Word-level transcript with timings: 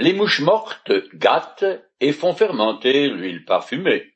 Les 0.00 0.14
mouches 0.14 0.40
mortes 0.40 0.92
gâtent 1.14 1.66
et 2.00 2.12
font 2.12 2.32
fermenter 2.32 3.10
l'huile 3.10 3.44
parfumée. 3.44 4.14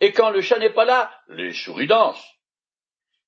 Et 0.00 0.12
quand 0.12 0.30
le 0.30 0.40
chat 0.40 0.58
n'est 0.58 0.72
pas 0.72 0.86
là, 0.86 1.10
les 1.28 1.52
souris 1.52 1.86
dansent. 1.86 2.38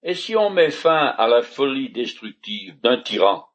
Et 0.02 0.14
si 0.14 0.34
on 0.34 0.48
met 0.48 0.70
fin 0.70 1.04
à 1.18 1.28
la 1.28 1.42
folie 1.42 1.90
destructive 1.90 2.80
d'un 2.80 3.02
tyran, 3.02 3.46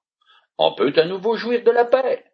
on 0.60 0.76
peut 0.76 0.94
à 0.98 1.06
nouveau 1.06 1.36
jouir 1.36 1.64
de 1.64 1.72
la 1.72 1.86
paix. 1.86 2.26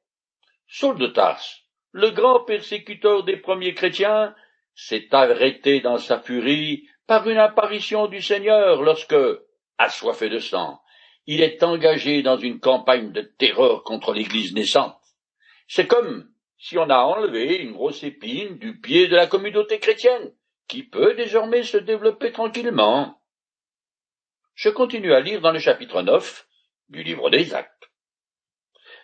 Saul 0.68 0.98
de 0.98 1.08
Tarse, 1.08 1.62
le 1.94 2.10
grand 2.10 2.42
persécuteur 2.42 3.24
des 3.24 3.38
premiers 3.38 3.74
chrétiens, 3.74 4.36
s'est 4.76 5.08
arrêté 5.14 5.80
dans 5.80 6.00
sa 6.00 6.20
furie 6.20 6.86
par 7.08 7.30
une 7.30 7.38
apparition 7.38 8.08
du 8.08 8.22
Seigneur 8.22 8.82
lorsque, 8.82 9.16
assoiffé 9.78 10.28
de 10.28 10.40
sang, 10.40 10.82
il 11.28 11.42
est 11.42 11.64
engagé 11.64 12.24
dans 12.24 12.38
une 12.38 12.60
campagne 12.60 13.14
de 13.14 13.22
terreur 13.22 13.86
contre 13.86 14.12
l'Église 14.14 14.54
naissante. 14.54 14.98
C'est 15.68 15.88
comme 15.88 16.30
si 16.58 16.78
on 16.78 16.90
a 16.90 17.00
enlevé 17.00 17.58
une 17.58 17.74
grosse 17.74 18.04
épine 18.04 18.58
du 18.58 18.80
pied 18.80 19.08
de 19.08 19.16
la 19.16 19.28
communauté 19.28 19.80
chrétienne, 19.80 20.34
qui 20.68 20.84
peut 20.84 21.14
désormais 21.16 21.64
se 21.64 21.78
développer 21.78 22.32
tranquillement. 22.32 23.22
Je 24.56 24.70
continue 24.70 25.14
à 25.14 25.20
lire 25.20 25.42
dans 25.42 25.52
le 25.52 25.60
chapitre 25.60 26.02
9 26.02 26.48
du 26.90 27.04
livre 27.04 27.30
des 27.30 27.54
Actes. 27.54 27.92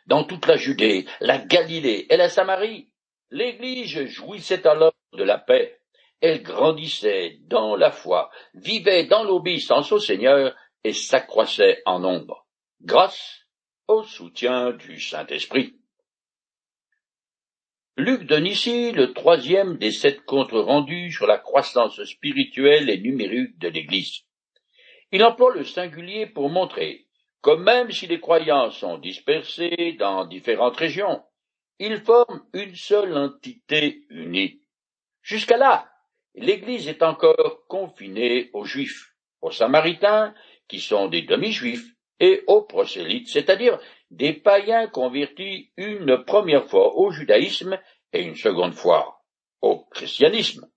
Dans 0.06 0.24
toute 0.24 0.48
la 0.48 0.58
Judée, 0.58 1.06
la 1.20 1.38
Galilée 1.38 2.08
et 2.10 2.18
la 2.18 2.30
Samarie, 2.30 2.92
l'Église 3.30 4.06
jouissait 4.06 4.66
alors 4.66 4.94
de 5.14 5.24
la 5.24 5.38
paix. 5.38 5.80
Elle 6.22 6.44
grandissait 6.44 7.40
dans 7.42 7.76
la 7.76 7.92
foi, 7.92 8.30
vivait 8.54 9.06
dans 9.06 9.24
l'obéissance 9.24 9.92
au 9.92 10.00
Seigneur 10.00 10.56
et 10.84 10.94
s'accroissait 10.94 11.82
en 11.86 12.00
nombre, 12.00 12.46
grâce 12.82 13.46
au 13.88 14.04
soutien 14.04 14.72
du 14.72 15.00
Saint-Esprit. 15.00 15.79
Luc 18.00 18.24
donne 18.24 18.46
ici 18.46 18.94
le 18.94 19.12
troisième 19.12 19.78
des 19.78 19.92
sept 19.92 20.24
comptes 20.24 20.54
rendus 20.54 21.12
sur 21.12 21.28
la 21.28 21.38
croissance 21.38 22.02
spirituelle 22.06 22.90
et 22.90 22.98
numérique 22.98 23.60
de 23.60 23.68
l'Église. 23.68 24.22
Il 25.12 25.22
emploie 25.22 25.54
le 25.54 25.66
singulier 25.66 26.26
pour 26.26 26.50
montrer 26.50 27.08
que 27.42 27.58
même 27.58 27.92
si 27.92 28.08
les 28.08 28.22
croyants 28.22 28.72
sont 28.72 29.00
dispersés 29.00 29.98
dans 30.00 30.24
différentes 30.24 30.78
régions, 30.78 31.22
ils 31.78 32.00
forment 32.00 32.42
une 32.54 32.74
seule 32.74 33.18
entité 33.18 34.06
unie. 34.10 34.62
Jusqu'à 35.22 35.58
là, 35.58 35.92
l'Église 36.36 36.88
est 36.88 37.04
encore 37.04 37.68
confinée 37.68 38.50
aux 38.54 38.64
Juifs, 38.64 39.14
aux 39.42 39.52
Samaritains 39.52 40.34
qui 40.70 40.80
sont 40.80 41.10
des 41.10 41.24
demi-juifs, 41.24 41.94
et 42.20 42.44
aux 42.48 42.64
prosélytes, 42.64 43.30
c'est-à-dire 43.30 43.80
des 44.12 44.34
païens 44.34 44.88
convertis 44.88 45.72
une 45.78 46.24
première 46.24 46.66
fois 46.66 46.96
au 46.96 47.12
judaïsme 47.12 47.80
et 48.14 48.22
une 48.22 48.36
seconde 48.36 48.74
fois 48.74 49.22
au 49.62 49.86
christianisme. 49.92 50.68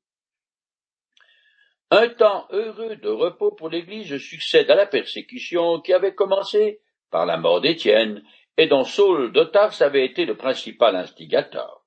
Un 1.91 2.09
temps 2.09 2.47
heureux 2.51 2.97
de 2.97 3.09
repos 3.09 3.53
pour 3.53 3.69
l'Église 3.69 4.17
succède 4.19 4.71
à 4.71 4.75
la 4.75 4.87
persécution 4.87 5.81
qui 5.81 5.93
avait 5.93 6.15
commencé 6.15 6.81
par 7.11 7.27
la 7.27 7.37
mort 7.37 7.61
d'Étienne 7.61 8.23
et 8.57 8.67
dont 8.67 8.85
Saul 8.85 9.33
de 9.33 9.45
Tarse 9.45 9.83
avait 9.83 10.05
été 10.05 10.25
le 10.25 10.37
principal 10.37 10.97
instigateur. 10.97 11.85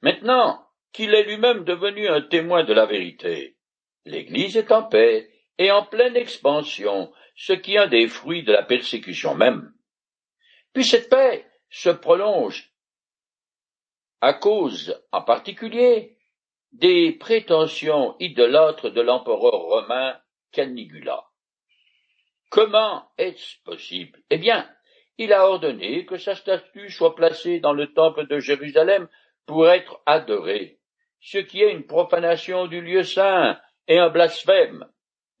Maintenant 0.00 0.66
qu'il 0.92 1.14
est 1.14 1.24
lui-même 1.24 1.64
devenu 1.64 2.08
un 2.08 2.22
témoin 2.22 2.64
de 2.64 2.72
la 2.72 2.86
vérité, 2.86 3.56
l'Église 4.04 4.56
est 4.56 4.72
en 4.72 4.82
paix 4.82 5.30
et 5.58 5.70
en 5.70 5.84
pleine 5.84 6.16
expansion, 6.16 7.12
ce 7.34 7.52
qui 7.52 7.74
est 7.74 7.78
un 7.78 7.86
des 7.86 8.06
fruits 8.08 8.42
de 8.42 8.52
la 8.52 8.62
persécution 8.62 9.34
même. 9.34 9.72
Puis 10.72 10.84
cette 10.84 11.08
paix 11.08 11.46
se 11.70 11.90
prolonge 11.90 12.72
à 14.20 14.34
cause, 14.34 15.02
en 15.10 15.22
particulier, 15.22 16.16
des 16.72 17.12
prétentions 17.12 18.16
idolâtres 18.20 18.90
de 18.90 19.00
l'empereur 19.00 19.52
romain 19.52 20.18
Caligula. 20.52 21.24
Comment 22.50 23.10
est-ce 23.18 23.56
possible? 23.64 24.20
Eh 24.30 24.38
bien, 24.38 24.68
il 25.18 25.32
a 25.32 25.48
ordonné 25.48 26.06
que 26.06 26.16
sa 26.16 26.34
statue 26.34 26.90
soit 26.90 27.14
placée 27.14 27.60
dans 27.60 27.72
le 27.72 27.92
temple 27.92 28.26
de 28.26 28.38
Jérusalem 28.38 29.08
pour 29.46 29.68
être 29.68 30.00
adorée, 30.06 30.78
ce 31.20 31.38
qui 31.38 31.62
est 31.62 31.72
une 31.72 31.86
profanation 31.86 32.66
du 32.66 32.80
lieu 32.80 33.02
saint 33.02 33.58
et 33.88 33.98
un 33.98 34.08
blasphème. 34.08 34.86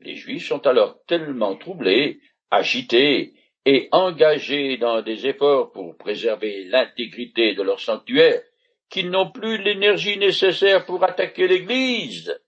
Les 0.02 0.16
Juifs 0.16 0.46
sont 0.46 0.66
alors 0.66 1.04
tellement 1.06 1.56
troublés, 1.56 2.20
agités 2.50 3.34
et 3.64 3.88
engagés 3.92 4.76
dans 4.76 5.00
des 5.00 5.26
efforts 5.26 5.70
pour 5.70 5.96
préserver 5.96 6.64
l'intégrité 6.64 7.54
de 7.54 7.62
leur 7.62 7.80
sanctuaire 7.80 8.42
qu'ils 8.90 9.10
n'ont 9.10 9.30
plus 9.30 9.58
l'énergie 9.58 10.18
nécessaire 10.18 10.84
pour 10.84 11.02
attaquer 11.04 11.46
l'Église. 11.46 12.38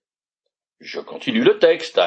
Je 0.79 0.99
continue 0.99 1.43
le 1.43 1.57
texte. 1.57 2.01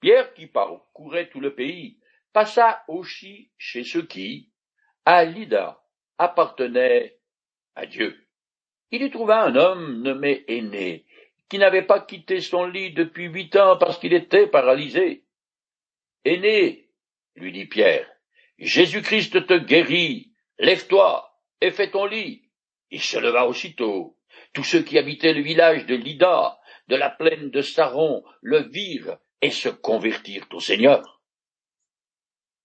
Pierre, 0.00 0.32
qui 0.34 0.46
parcourait 0.46 1.28
tout 1.28 1.40
le 1.40 1.54
pays, 1.54 1.98
passa 2.32 2.82
aussi 2.88 3.50
chez 3.58 3.84
ceux 3.84 4.06
qui, 4.06 4.50
à 5.04 5.24
Lydda, 5.24 5.80
appartenaient 6.18 7.18
à 7.74 7.86
Dieu. 7.86 8.16
Il 8.90 9.02
y 9.02 9.10
trouva 9.10 9.44
un 9.44 9.54
homme 9.54 10.02
nommé 10.02 10.44
Aîné, 10.48 11.04
qui 11.48 11.58
n'avait 11.58 11.82
pas 11.82 12.00
quitté 12.00 12.40
son 12.40 12.66
lit 12.66 12.92
depuis 12.92 13.26
huit 13.26 13.54
ans 13.56 13.76
parce 13.76 13.98
qu'il 13.98 14.12
était 14.12 14.46
paralysé. 14.46 15.24
Aîné, 16.24 16.88
lui 17.36 17.52
dit 17.52 17.66
Pierre, 17.66 18.10
Jésus-Christ 18.58 19.46
te 19.46 19.58
guérit, 19.58 20.32
lève-toi 20.58 21.30
et 21.60 21.70
fais 21.70 21.90
ton 21.90 22.06
lit. 22.06 22.50
Il 22.90 23.00
se 23.00 23.18
leva 23.18 23.46
aussitôt. 23.46 24.16
Tous 24.52 24.64
ceux 24.64 24.82
qui 24.82 24.98
habitaient 24.98 25.34
le 25.34 25.42
village 25.42 25.86
de 25.86 25.94
Lida, 25.94 26.58
de 26.88 26.96
la 26.96 27.10
plaine 27.10 27.50
de 27.50 27.62
Saron, 27.62 28.24
le 28.40 28.60
virent 28.68 29.18
et 29.42 29.50
se 29.50 29.68
convertirent 29.68 30.46
au 30.52 30.60
Seigneur. 30.60 31.20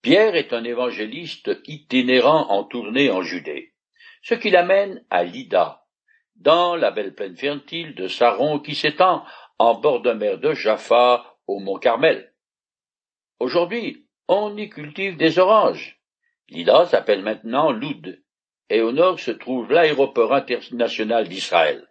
Pierre 0.01 0.35
est 0.35 0.53
un 0.53 0.63
évangéliste 0.63 1.51
itinérant 1.65 2.49
en 2.49 2.63
tournée 2.63 3.11
en 3.11 3.21
Judée, 3.21 3.73
ce 4.23 4.33
qui 4.33 4.49
l'amène 4.49 5.05
à 5.09 5.23
Lida, 5.23 5.80
dans 6.41 6.75
la 6.75 6.89
belle 6.89 7.13
plaine 7.13 7.37
fertile 7.37 7.93
de 7.93 8.07
Saron 8.07 8.59
qui 8.59 8.73
s'étend 8.73 9.23
en 9.59 9.75
bord 9.75 10.01
de 10.01 10.11
mer 10.11 10.39
de 10.39 10.53
Jaffa 10.53 11.37
au 11.45 11.59
mont 11.59 11.77
Carmel. 11.77 12.33
Aujourd'hui, 13.39 14.07
on 14.27 14.57
y 14.57 14.67
cultive 14.69 15.17
des 15.17 15.37
oranges. 15.37 15.99
Lida 16.49 16.85
s'appelle 16.87 17.21
maintenant 17.21 17.71
Loud, 17.71 18.23
et 18.69 18.81
au 18.81 18.91
nord 18.91 19.19
se 19.19 19.31
trouve 19.31 19.71
l'aéroport 19.71 20.33
international 20.33 21.27
d'Israël. 21.27 21.87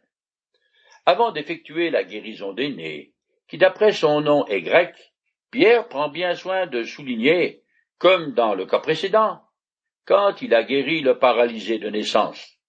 Avant 1.06 1.30
d'effectuer 1.30 1.90
la 1.90 2.02
guérison 2.02 2.52
d'aîné, 2.52 3.12
qui 3.48 3.56
d'après 3.56 3.92
son 3.92 4.20
nom 4.20 4.46
est 4.46 4.62
grec, 4.62 4.94
Pierre 5.50 5.88
prend 5.88 6.08
bien 6.08 6.34
soin 6.34 6.66
de 6.66 6.82
souligner, 6.82 7.62
comme 7.98 8.34
dans 8.34 8.54
le 8.54 8.66
cas 8.66 8.80
précédent, 8.80 9.42
quand 10.06 10.42
il 10.42 10.54
a 10.54 10.64
guéri 10.64 11.02
le 11.02 11.18
paralysé 11.18 11.78
de 11.78 11.88
naissance 11.88 12.59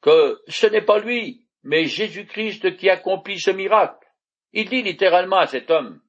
que 0.00 0.40
ce 0.48 0.66
n'est 0.66 0.84
pas 0.84 0.98
lui, 0.98 1.46
mais 1.62 1.84
Jésus-Christ 1.84 2.76
qui 2.76 2.88
accomplit 2.88 3.38
ce 3.38 3.50
miracle. 3.50 4.06
Il 4.52 4.68
dit 4.68 4.82
littéralement 4.82 5.38
à 5.38 5.46
cet 5.46 5.70
homme, 5.70 6.00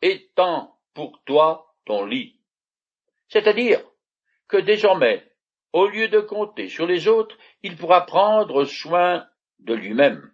étends 0.00 0.78
pour 0.94 1.22
toi 1.24 1.74
ton 1.84 2.04
lit. 2.04 2.40
C'est-à-dire 3.28 3.82
que 4.48 4.56
désormais, 4.56 5.24
au 5.72 5.88
lieu 5.88 6.08
de 6.08 6.20
compter 6.20 6.68
sur 6.68 6.86
les 6.86 7.08
autres, 7.08 7.36
il 7.62 7.76
pourra 7.76 8.06
prendre 8.06 8.64
soin 8.64 9.26
de 9.58 9.74
lui-même. 9.74 10.30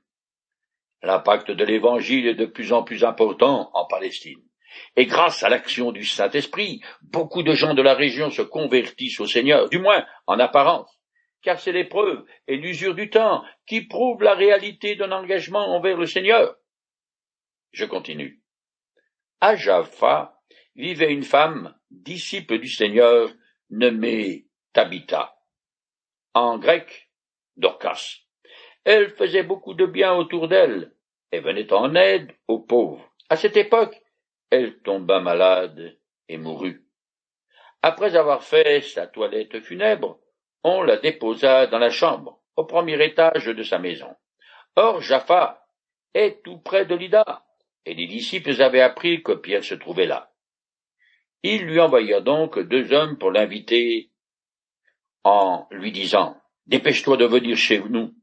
L'impact 1.02 1.50
de 1.50 1.64
l'Évangile 1.64 2.26
est 2.26 2.34
de 2.34 2.44
plus 2.44 2.72
en 2.72 2.82
plus 2.82 3.04
important 3.04 3.70
en 3.72 3.86
Palestine. 3.86 4.42
Et 4.96 5.06
grâce 5.06 5.42
à 5.42 5.48
l'action 5.48 5.92
du 5.92 6.04
Saint-Esprit, 6.04 6.82
beaucoup 7.00 7.42
de 7.42 7.54
gens 7.54 7.74
de 7.74 7.82
la 7.82 7.94
région 7.94 8.30
se 8.30 8.42
convertissent 8.42 9.18
au 9.18 9.26
Seigneur, 9.26 9.68
du 9.70 9.78
moins 9.78 10.04
en 10.26 10.38
apparence 10.38 10.99
car 11.42 11.60
c'est 11.60 11.72
l'épreuve 11.72 12.24
et 12.46 12.56
l'usure 12.56 12.94
du 12.94 13.10
temps 13.10 13.44
qui 13.66 13.82
prouvent 13.82 14.22
la 14.22 14.34
réalité 14.34 14.96
d'un 14.96 15.12
engagement 15.12 15.74
envers 15.74 15.96
le 15.96 16.06
Seigneur. 16.06 16.56
Je 17.72 17.84
continue. 17.84 18.42
À 19.40 19.56
Jaffa 19.56 20.38
vivait 20.76 21.12
une 21.12 21.22
femme, 21.22 21.74
disciple 21.90 22.58
du 22.58 22.68
Seigneur, 22.68 23.30
nommée 23.70 24.46
Tabitha. 24.72 25.36
En 26.34 26.58
grec, 26.58 27.10
Dorcas. 27.56 28.18
Elle 28.84 29.10
faisait 29.10 29.42
beaucoup 29.42 29.74
de 29.74 29.86
bien 29.86 30.14
autour 30.14 30.48
d'elle 30.48 30.94
et 31.32 31.40
venait 31.40 31.72
en 31.72 31.94
aide 31.94 32.32
aux 32.48 32.60
pauvres. 32.60 33.12
À 33.28 33.36
cette 33.36 33.56
époque, 33.56 34.00
elle 34.50 34.80
tomba 34.82 35.20
malade 35.20 35.98
et 36.28 36.36
mourut. 36.36 36.86
Après 37.82 38.16
avoir 38.16 38.42
fait 38.42 38.80
sa 38.82 39.06
toilette 39.06 39.60
funèbre, 39.60 40.20
on 40.62 40.82
la 40.82 40.96
déposa 40.96 41.66
dans 41.66 41.78
la 41.78 41.90
chambre, 41.90 42.40
au 42.56 42.64
premier 42.64 43.02
étage 43.04 43.46
de 43.46 43.62
sa 43.62 43.78
maison. 43.78 44.14
Or 44.76 45.00
Jaffa 45.00 45.66
est 46.14 46.42
tout 46.42 46.58
près 46.58 46.86
de 46.86 46.94
Lida, 46.94 47.44
et 47.86 47.94
les 47.94 48.06
disciples 48.06 48.60
avaient 48.62 48.80
appris 48.80 49.22
que 49.22 49.32
Pierre 49.32 49.64
se 49.64 49.74
trouvait 49.74 50.06
là. 50.06 50.32
Ils 51.42 51.64
lui 51.64 51.80
envoyèrent 51.80 52.22
donc 52.22 52.58
deux 52.58 52.92
hommes 52.92 53.16
pour 53.16 53.30
l'inviter, 53.30 54.10
en 55.24 55.66
lui 55.70 55.92
disant 55.92 56.36
Dépêche-toi 56.66 57.16
de 57.16 57.24
venir 57.24 57.56
chez 57.56 57.80
nous. 57.80 58.14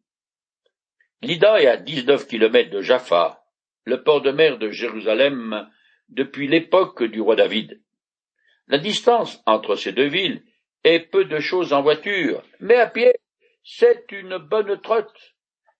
Lida 1.21 1.59
est 1.59 1.67
à 1.67 1.77
dix-neuf 1.77 2.27
kilomètres 2.27 2.69
de 2.69 2.81
Jaffa, 2.81 3.43
le 3.85 4.03
port 4.03 4.21
de 4.21 4.31
mer 4.31 4.57
de 4.57 4.69
Jérusalem, 4.69 5.67
depuis 6.09 6.47
l'époque 6.47 7.03
du 7.03 7.19
roi 7.19 7.35
David. 7.35 7.81
La 8.67 8.77
distance 8.77 9.41
entre 9.45 9.75
ces 9.75 9.91
deux 9.91 10.07
villes 10.07 10.43
est 10.83 10.99
peu 10.99 11.25
de 11.25 11.39
choses 11.39 11.73
en 11.73 11.81
voiture, 11.81 12.43
mais 12.59 12.75
à 12.75 12.87
pied, 12.87 13.13
c'est 13.63 14.11
une 14.11 14.37
bonne 14.37 14.79
trotte. 14.81 15.35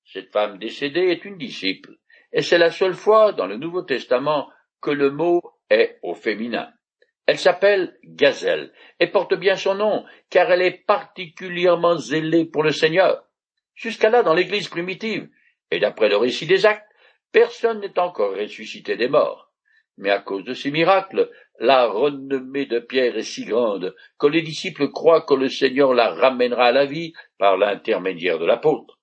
Cette 0.06 0.32
femme 0.32 0.58
décédée 0.58 1.08
est 1.08 1.26
une 1.26 1.38
disciple, 1.38 1.96
et 2.32 2.42
c'est 2.42 2.58
la 2.58 2.72
seule 2.72 2.94
fois 2.94 3.34
dans 3.34 3.48
le 3.48 3.58
Nouveau 3.58 3.82
Testament 3.82 4.50
que 4.82 4.92
le 4.92 5.12
mot 5.12 5.42
est 5.70 6.00
au 6.02 6.14
féminin. 6.14 6.72
Elle 7.26 7.38
s'appelle 7.38 7.98
Gazelle, 8.04 8.72
et 9.00 9.08
porte 9.08 9.34
bien 9.36 9.56
son 9.56 9.76
nom, 9.76 10.06
car 10.30 10.50
elle 10.52 10.62
est 10.62 10.86
particulièrement 10.86 11.98
zélée 11.98 12.46
pour 12.46 12.64
le 12.64 12.72
Seigneur. 12.72 13.26
Jusqu'à 13.76 14.10
là, 14.10 14.24
dans 14.24 14.34
l'Église 14.34 14.70
primitive, 14.70 15.30
et 15.70 15.80
d'après 15.80 16.10
le 16.10 16.18
récit 16.18 16.46
des 16.46 16.66
actes, 16.66 16.90
personne 17.32 17.82
n'est 17.82 18.00
encore 18.00 18.36
ressuscité 18.36 18.96
des 18.96 19.10
morts. 19.10 19.52
Mais 19.98 20.10
à 20.10 20.20
cause 20.20 20.46
de 20.46 20.54
ces 20.54 20.72
miracles, 20.72 21.30
la 21.60 21.88
renommée 21.88 22.66
de 22.66 22.80
Pierre 22.80 23.18
est 23.18 23.24
si 23.24 23.46
grande 23.46 23.96
que 24.20 24.28
les 24.28 24.42
disciples 24.42 24.92
croient 24.92 25.22
que 25.22 25.34
le 25.34 25.50
Seigneur 25.50 25.94
la 25.94 26.14
ramènera 26.14 26.66
à 26.66 26.72
la 26.72 26.86
vie 26.86 27.14
par 27.38 27.58
l'intermédiaire 27.58 28.40
de 28.40 28.46
l'apôtre. 28.46 29.00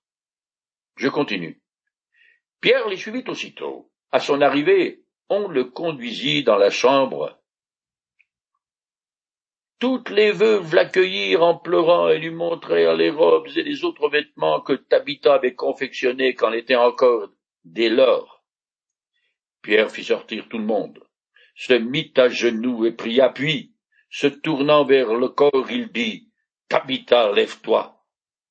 Je 0.95 1.09
continue. 1.09 1.61
Pierre 2.61 2.87
les 2.87 2.97
suivit 2.97 3.23
aussitôt. 3.27 3.91
À 4.11 4.19
son 4.19 4.41
arrivée, 4.41 5.03
on 5.29 5.47
le 5.47 5.65
conduisit 5.65 6.43
dans 6.43 6.57
la 6.57 6.69
chambre. 6.69 7.39
Toutes 9.79 10.09
les 10.09 10.31
veuves 10.31 10.73
l'accueillirent 10.73 11.43
en 11.43 11.57
pleurant 11.57 12.07
et 12.07 12.17
lui 12.17 12.29
montrèrent 12.29 12.95
les 12.95 13.09
robes 13.09 13.47
et 13.55 13.63
les 13.63 13.83
autres 13.83 14.09
vêtements 14.09 14.61
que 14.61 14.73
Tabitha 14.73 15.33
avait 15.33 15.53
confectionnés 15.53 16.33
quand 16.33 16.51
elle 16.51 16.59
était 16.59 16.75
encore 16.75 17.29
dès 17.65 17.89
lors. 17.89 18.43
Pierre 19.61 19.91
fit 19.91 20.03
sortir 20.03 20.47
tout 20.47 20.57
le 20.57 20.63
monde, 20.63 21.04
se 21.55 21.73
mit 21.73 22.13
à 22.17 22.27
genoux 22.27 22.85
et 22.85 22.91
pria, 22.91 23.29
puis, 23.29 23.73
se 24.09 24.27
tournant 24.27 24.85
vers 24.85 25.13
le 25.13 25.29
corps, 25.29 25.67
il 25.69 25.91
dit, 25.91 26.29
Tabitha, 26.69 27.31
lève-toi. 27.31 28.03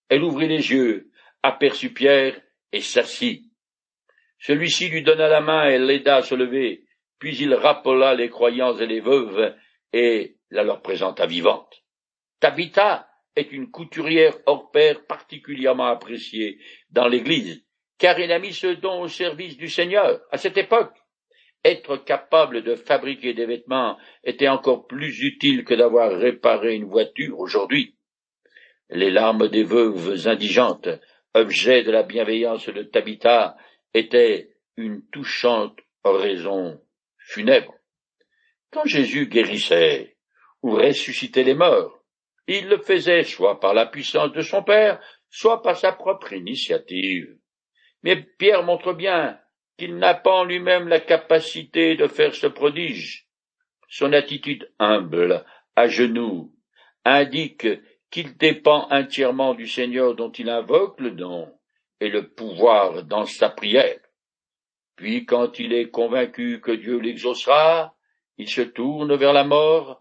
Elle 0.09 0.25
ouvrit 0.25 0.49
les 0.49 0.71
yeux, 0.71 1.11
aperçut 1.43 1.93
Pierre 1.93 2.41
et 2.73 2.81
s'assit. 2.81 3.45
Celui-ci 4.39 4.89
lui 4.89 5.03
donna 5.03 5.29
la 5.29 5.41
main 5.41 5.69
et 5.69 5.79
l'aida 5.79 6.17
à 6.17 6.23
se 6.23 6.35
lever, 6.35 6.85
puis 7.19 7.37
il 7.39 7.55
rappela 7.55 8.15
les 8.15 8.29
croyants 8.29 8.77
et 8.77 8.87
les 8.87 9.01
veuves 9.01 9.55
et 9.93 10.37
la 10.51 10.65
leur 10.65 10.83
présenta 10.83 11.27
vivante. 11.27 11.83
Tabitha 12.41 13.09
est 13.37 13.53
une 13.53 13.71
couturière 13.71 14.37
hors 14.47 14.71
pair 14.71 15.07
particulièrement 15.07 15.87
appréciée 15.87 16.59
dans 16.91 17.09
l'Église, 17.09 17.65
car 17.99 18.19
elle 18.19 18.33
a 18.33 18.39
mis 18.39 18.53
ce 18.53 18.67
don 18.67 19.01
au 19.01 19.09
service 19.09 19.57
du 19.57 19.69
Seigneur. 19.69 20.21
À 20.31 20.37
cette 20.37 20.59
époque, 20.59 20.95
être 21.65 21.97
capable 21.97 22.63
de 22.63 22.75
fabriquer 22.75 23.33
des 23.33 23.47
vêtements 23.47 23.97
était 24.23 24.49
encore 24.49 24.87
plus 24.87 25.23
utile 25.23 25.65
que 25.65 25.75
d'avoir 25.75 26.13
réparé 26.13 26.75
une 26.75 26.85
voiture 26.85 27.39
aujourd'hui. 27.39 27.97
Les 28.91 29.11
larmes 29.11 29.49
des 29.49 29.65
veuves 29.65 30.29
indigentes, 30.29 30.89
objet 31.33 31.83
de 31.83 31.91
la 31.91 32.03
bienveillance 32.03 32.69
de 32.69 32.83
Tabitha, 32.83 33.57
était 33.95 34.51
une 34.77 35.07
touchante 35.09 35.79
oraison 36.05 36.81
funèbre. 37.19 37.75
Quand 38.71 38.85
Jésus 38.85 39.27
guérissait 39.27 40.17
ou 40.63 40.73
ressuscitait 40.73 41.45
les 41.45 41.55
morts, 41.55 42.05
il 42.47 42.69
le 42.69 42.79
faisait 42.79 43.23
soit 43.23 43.59
par 43.59 43.73
la 43.73 43.87
puissance 43.87 44.33
de 44.33 44.43
son 44.43 44.63
Père, 44.63 45.01
soit 45.31 45.63
par 45.63 45.79
sa 45.79 45.93
propre 45.93 46.33
initiative. 46.35 47.39
Mais 48.03 48.23
Pierre 48.39 48.63
montre 48.63 48.93
bien 48.93 49.39
qu'il 49.77 49.97
n'a 49.97 50.15
pas 50.15 50.33
en 50.33 50.45
lui-même 50.45 50.89
la 50.89 51.01
capacité 51.01 51.97
de 51.97 52.07
faire 52.07 52.35
ce 52.35 52.47
prodige. 52.47 53.27
Son 53.89 54.13
attitude 54.13 54.73
humble, 54.79 55.45
à 55.77 55.89
genoux, 55.89 56.53
indique 57.05 57.67
qu'il 58.11 58.37
dépend 58.37 58.89
entièrement 58.91 59.55
du 59.55 59.67
Seigneur 59.67 60.15
dont 60.15 60.31
il 60.31 60.49
invoque 60.49 61.01
le 61.01 61.11
don 61.11 61.53
et 62.01 62.09
le 62.09 62.29
pouvoir 62.29 63.05
dans 63.05 63.25
sa 63.25 63.49
prière. 63.49 63.99
Puis 64.97 65.27
quand 65.27 65.59
il 65.59 65.73
est 65.73 65.91
convaincu 65.91 66.61
que 66.61 66.71
Dieu 66.71 66.99
l'exaucera, 66.99 67.97
il 68.39 68.49
se 68.49 68.61
tourne 68.61 69.15
vers 69.17 69.33
la 69.33 69.45
mort, 69.45 70.01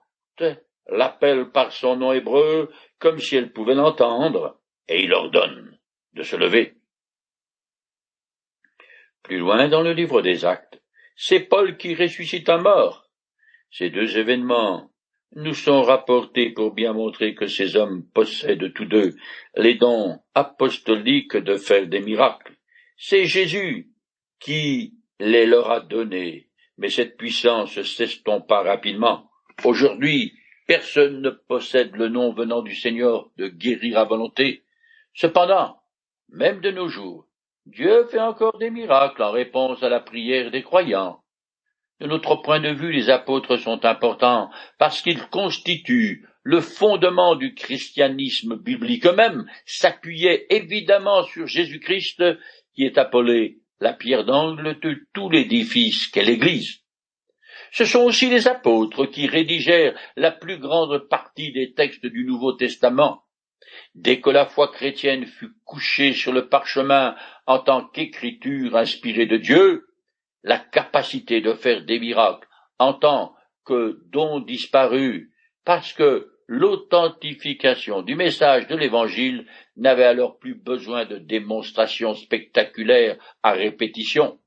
l'appelle 0.88 1.50
par 1.50 1.72
son 1.72 1.96
nom 1.96 2.14
hébreu 2.14 2.72
comme 3.00 3.20
si 3.20 3.36
elle 3.36 3.52
pouvait 3.52 3.76
l'entendre, 3.76 4.60
et 4.88 5.04
il 5.04 5.14
ordonne 5.14 5.78
de 6.14 6.24
se 6.24 6.36
lever. 6.36 6.76
Plus 9.24 9.40
loin 9.40 9.70
dans 9.70 9.82
le 9.82 9.94
livre 9.94 10.22
des 10.22 10.46
actes, 10.46 10.82
c'est 11.16 11.40
Paul 11.40 11.78
qui 11.78 11.96
ressuscite 11.96 12.50
un 12.50 12.58
mort. 12.58 13.10
Ces 13.72 13.90
deux 13.90 14.18
événements 14.18 14.92
nous 15.36 15.54
sont 15.54 15.82
rapportés 15.82 16.52
pour 16.52 16.74
bien 16.74 16.94
montrer 16.94 17.34
que 17.34 17.48
ces 17.48 17.76
hommes 17.76 18.06
possèdent 18.14 18.74
tous 18.74 18.86
deux 18.86 19.16
les 19.56 19.76
dons 19.76 20.20
apostoliques 20.36 21.38
de 21.38 21.56
faire 21.56 21.88
des 21.88 22.02
miracles. 22.02 22.56
C'est 22.98 23.26
Jésus 23.26 23.90
qui 24.40 24.96
les 25.20 25.46
leur 25.46 25.72
a 25.72 25.80
donnés, 25.80 26.50
mais 26.78 26.90
cette 26.90 27.18
puissance 27.18 27.82
s'estompa 27.82 28.62
rapidement. 28.62 29.30
Aujourd'hui, 29.64 30.34
personne 30.68 31.22
ne 31.22 31.30
possède 31.30 31.96
le 31.96 32.10
nom 32.10 32.34
venant 32.34 32.62
du 32.62 32.76
Seigneur 32.76 33.32
de 33.38 33.48
guérir 33.48 33.98
à 33.98 34.04
volonté. 34.04 34.64
Cependant, 35.14 35.80
même 36.30 36.62
de 36.62 36.72
nos 36.72 36.90
jours, 36.90 37.28
Dieu 37.66 38.06
fait 38.12 38.20
encore 38.20 38.58
des 38.58 38.70
miracles 38.70 39.24
en 39.24 39.32
réponse 39.32 39.82
à 39.84 39.90
la 39.90 40.02
prière 40.02 40.52
des 40.52 40.64
croyants. 40.64 41.22
De 42.02 42.08
notre 42.08 42.36
point 42.36 42.60
de 42.60 42.74
vue, 42.74 42.92
les 42.92 43.10
apôtres 43.10 43.56
sont 43.56 43.86
importants 43.86 44.50
parce 44.78 45.02
qu'ils 45.02 45.26
constituent 45.30 46.28
le 46.44 46.60
fondement 46.60 47.36
du 47.36 47.54
christianisme 47.56 48.58
biblique. 48.58 49.06
Eux-mêmes 49.06 49.46
évidemment 50.50 51.24
sur 51.24 51.48
Jésus-Christ 51.48 52.22
qui 52.76 52.84
est 52.84 52.98
appelé 52.98 53.60
la 53.80 53.94
pierre 53.94 54.26
d'angle 54.26 54.80
de 54.82 54.98
tout 55.14 55.30
l'édifice 55.30 56.08
qu'est 56.08 56.24
l'Église. 56.24 56.82
Ce 57.72 57.86
sont 57.86 58.02
aussi 58.02 58.30
les 58.30 58.48
apôtres 58.48 59.06
qui 59.06 59.26
rédigèrent 59.26 59.98
la 60.18 60.32
plus 60.32 60.60
grande 60.60 61.08
partie 61.10 61.54
des 61.54 61.74
textes 61.74 62.06
du 62.06 62.26
Nouveau 62.26 62.54
Testament. 62.54 63.23
Dès 63.96 64.20
que 64.22 64.30
la 64.30 64.46
foi 64.46 64.70
chrétienne 64.70 65.26
fut 65.26 65.52
couchée 65.66 66.14
sur 66.14 66.34
le 66.34 66.48
parchemin 66.48 67.16
en 67.46 67.60
tant 67.60 67.86
qu'écriture 67.86 68.76
inspirée 68.76 69.26
de 69.26 69.38
Dieu, 69.38 69.88
la 70.44 70.60
capacité 70.60 71.42
de 71.42 71.54
faire 71.54 71.84
des 71.84 72.00
miracles 72.00 72.48
en 72.80 72.94
tant 72.94 73.36
que 73.66 74.02
don 74.08 74.40
disparu, 74.40 75.32
parce 75.64 75.94
que 75.94 76.30
l'authentification 76.48 78.02
du 78.02 78.16
message 78.16 78.68
de 78.68 78.76
l'Évangile 78.76 79.48
n'avait 79.78 80.04
alors 80.04 80.38
plus 80.38 80.56
besoin 80.56 81.06
de 81.06 81.18
démonstrations 81.18 82.14
spectaculaires 82.14 83.18
à 83.42 83.54
répétition. 83.54 84.40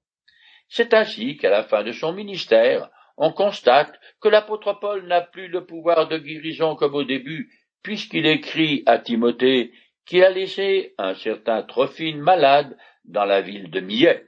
C'est 0.69 0.93
ainsi 0.95 1.37
qu'à 1.37 1.51
la 1.51 1.63
fin 1.63 1.83
de 1.83 1.93
son 1.93 2.13
ministère, 2.13 2.91
on 3.17 3.33
constate 3.33 3.99
que 4.21 4.29
l'apôtre 4.29 4.75
Paul 4.79 5.07
n'a 5.07 5.23
plus 5.23 5.49
le 5.49 5.65
pouvoir 5.65 6.09
de 6.09 6.19
guérison 6.19 6.77
comme 6.77 6.95
au 6.95 7.05
début, 7.05 7.51
puisqu'il 7.87 8.27
écrit 8.27 8.83
à 8.87 8.99
Timothée 8.99 9.71
qu'il 10.07 10.25
a 10.25 10.31
laissé 10.31 10.97
un 10.99 11.15
certain 11.15 11.63
Trophine 11.63 12.19
malade 12.19 12.77
dans 13.05 13.25
la 13.25 13.43
ville 13.43 13.71
de 13.71 13.79
Millet. 13.79 14.27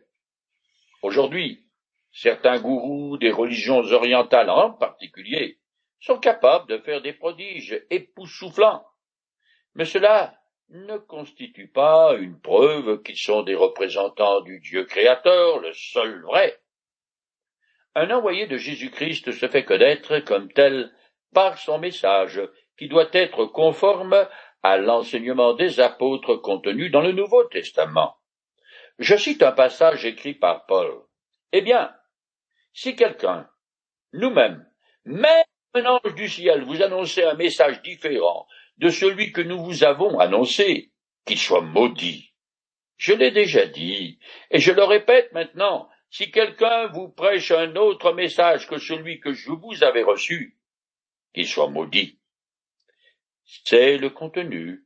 Aujourd'hui, 1.03 1.67
certains 2.12 2.61
gourous 2.61 3.19
des 3.19 3.33
religions 3.33 3.81
orientales 3.81 4.49
en 4.49 4.71
particulier 4.71 5.59
sont 5.99 6.21
capables 6.21 6.69
de 6.69 6.79
faire 6.79 7.03
des 7.03 7.12
prodiges 7.12 7.85
époustouflants. 7.91 8.87
Mais 9.75 9.87
cela 9.87 10.38
ne 10.69 10.97
constitue 10.97 11.67
pas 11.67 12.15
une 12.15 12.41
preuve 12.41 13.03
qu'ils 13.03 13.19
sont 13.19 13.43
des 13.43 13.57
représentants 13.57 14.41
du 14.43 14.61
Dieu 14.61 14.85
créateur, 14.85 15.59
le 15.59 15.73
seul 15.73 16.23
vrai. 16.23 16.61
Un 17.97 18.12
envoyé 18.12 18.47
de 18.47 18.57
Jésus-Christ 18.57 19.33
se 19.33 19.49
fait 19.49 19.65
connaître 19.65 20.21
comme 20.21 20.53
tel 20.53 20.93
par 21.35 21.59
son 21.59 21.81
message, 21.81 22.41
qui 22.79 22.89
doit 22.89 23.09
être 23.13 23.45
conforme 23.47 24.29
à 24.63 24.77
l'enseignement 24.77 25.55
des 25.55 25.81
apôtres 25.81 26.37
contenu 26.37 26.91
dans 26.91 27.01
le 27.01 27.13
Nouveau 27.13 27.45
Testament. 27.45 28.17
Je 28.99 29.17
cite 29.17 29.43
un 29.43 29.53
passage 29.53 30.05
écrit 30.05 30.35
par 30.35 30.67
Paul. 30.67 31.03
Eh 31.53 31.61
bien, 31.61 31.93
si 32.73 32.97
quelqu'un, 32.97 33.49
nous-mêmes, 34.13 34.67
même 35.05 35.45
un 35.75 35.85
ange 35.85 36.15
du 36.15 36.29
ciel 36.29 36.63
vous 36.65 36.83
annonçait 36.83 37.25
un 37.25 37.35
message 37.35 37.83
différent 37.83 38.47
de 38.79 38.89
celui 38.89 39.33
que 39.33 39.41
nous 39.41 39.63
vous 39.63 39.85
avons 39.85 40.19
annoncé, 40.19 40.93
qu'il 41.27 41.39
soit 41.39 41.61
maudit. 41.61 42.33
Je 42.97 43.13
l'ai 43.13 43.31
déjà 43.31 43.67
dit, 43.67 44.19
et 44.51 44.59
je 44.59 44.73
le 44.73 44.83
répète 44.85 45.33
maintenant, 45.33 45.89
si 46.11 46.31
quelqu'un 46.31 46.87
vous 46.89 47.09
prêche 47.09 47.51
un 47.51 47.77
autre 47.77 48.13
message 48.13 48.67
que 48.67 48.79
celui 48.79 49.21
que 49.21 49.33
je 49.33 49.51
vous 49.51 49.85
avais 49.85 50.03
reçu, 50.03 50.59
qu'il 51.35 51.47
soit 51.47 51.69
maudit. 51.69 52.19
C'est 53.50 53.97
le 53.97 54.11
contenu, 54.11 54.85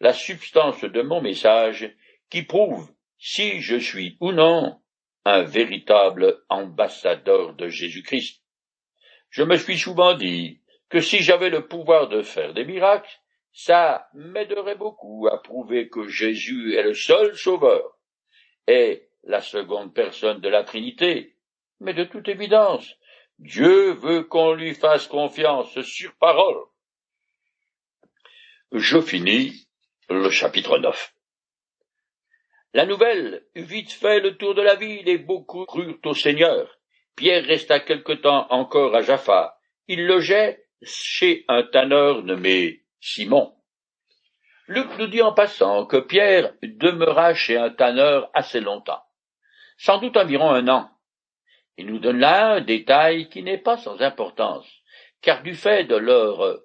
la 0.00 0.12
substance 0.12 0.84
de 0.84 1.00
mon 1.00 1.22
message 1.22 1.90
qui 2.28 2.42
prouve 2.42 2.92
si 3.16 3.62
je 3.62 3.76
suis 3.76 4.18
ou 4.20 4.32
non 4.32 4.82
un 5.24 5.42
véritable 5.42 6.44
ambassadeur 6.50 7.54
de 7.54 7.68
Jésus-Christ. 7.68 8.42
Je 9.30 9.42
me 9.42 9.56
suis 9.56 9.78
souvent 9.78 10.12
dit 10.12 10.60
que 10.90 11.00
si 11.00 11.20
j'avais 11.20 11.48
le 11.48 11.68
pouvoir 11.68 12.08
de 12.08 12.20
faire 12.20 12.52
des 12.52 12.66
miracles, 12.66 13.18
ça 13.52 14.10
m'aiderait 14.12 14.76
beaucoup 14.76 15.26
à 15.32 15.42
prouver 15.42 15.88
que 15.88 16.06
Jésus 16.06 16.74
est 16.74 16.82
le 16.82 16.92
seul 16.92 17.34
sauveur 17.34 17.96
et 18.68 19.08
la 19.24 19.40
seconde 19.40 19.94
personne 19.94 20.40
de 20.40 20.50
la 20.50 20.64
Trinité. 20.64 21.34
Mais 21.80 21.94
de 21.94 22.04
toute 22.04 22.28
évidence, 22.28 22.94
Dieu 23.38 23.92
veut 23.92 24.24
qu'on 24.24 24.52
lui 24.52 24.74
fasse 24.74 25.06
confiance 25.06 25.80
sur 25.80 26.14
parole. 26.16 26.62
Je 28.72 29.00
finis 29.00 29.68
le 30.08 30.28
chapitre 30.28 30.78
9. 30.78 31.14
La 32.74 32.84
nouvelle 32.84 33.46
eut 33.54 33.62
vite 33.62 33.92
fait 33.92 34.18
le 34.18 34.36
tour 34.36 34.56
de 34.56 34.62
la 34.62 34.74
ville 34.74 35.08
et 35.08 35.18
beaucoup 35.18 35.64
crurent 35.66 36.00
au 36.04 36.14
Seigneur. 36.14 36.76
Pierre 37.14 37.44
resta 37.44 37.78
quelque 37.78 38.12
temps 38.12 38.48
encore 38.50 38.96
à 38.96 39.02
Jaffa. 39.02 39.56
Il 39.86 40.06
logeait 40.06 40.66
chez 40.82 41.44
un 41.46 41.62
tanneur 41.62 42.24
nommé 42.24 42.82
Simon. 43.00 43.54
Luc 44.66 44.88
nous 44.98 45.06
dit 45.06 45.22
en 45.22 45.32
passant 45.32 45.86
que 45.86 45.98
Pierre 45.98 46.52
demeura 46.60 47.34
chez 47.34 47.56
un 47.56 47.70
tanneur 47.70 48.30
assez 48.34 48.60
longtemps, 48.60 49.02
sans 49.78 49.98
doute 49.98 50.16
environ 50.16 50.50
un 50.50 50.66
an. 50.66 50.90
Il 51.76 51.86
nous 51.86 52.00
donne 52.00 52.18
là 52.18 52.54
un 52.54 52.60
détail 52.62 53.28
qui 53.28 53.44
n'est 53.44 53.62
pas 53.62 53.76
sans 53.76 54.00
importance, 54.00 54.66
car 55.22 55.44
du 55.44 55.54
fait 55.54 55.84
de 55.84 55.94
leur 55.94 56.58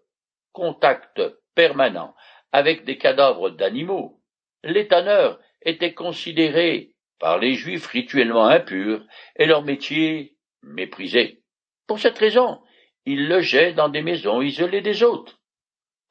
contact 0.51 1.21
permanent 1.55 2.15
avec 2.51 2.83
des 2.85 2.97
cadavres 2.97 3.49
d'animaux, 3.49 4.21
les 4.63 4.87
tanneurs 4.87 5.39
étaient 5.61 5.93
considérés 5.93 6.91
par 7.19 7.37
les 7.37 7.53
juifs 7.53 7.87
rituellement 7.87 8.47
impurs 8.47 9.05
et 9.35 9.45
leur 9.45 9.63
métier 9.63 10.35
méprisé. 10.63 11.41
Pour 11.87 11.99
cette 11.99 12.17
raison, 12.17 12.61
ils 13.05 13.27
logeaient 13.27 13.73
dans 13.73 13.89
des 13.89 14.01
maisons 14.01 14.41
isolées 14.41 14.81
des 14.81 15.03
autres. 15.03 15.39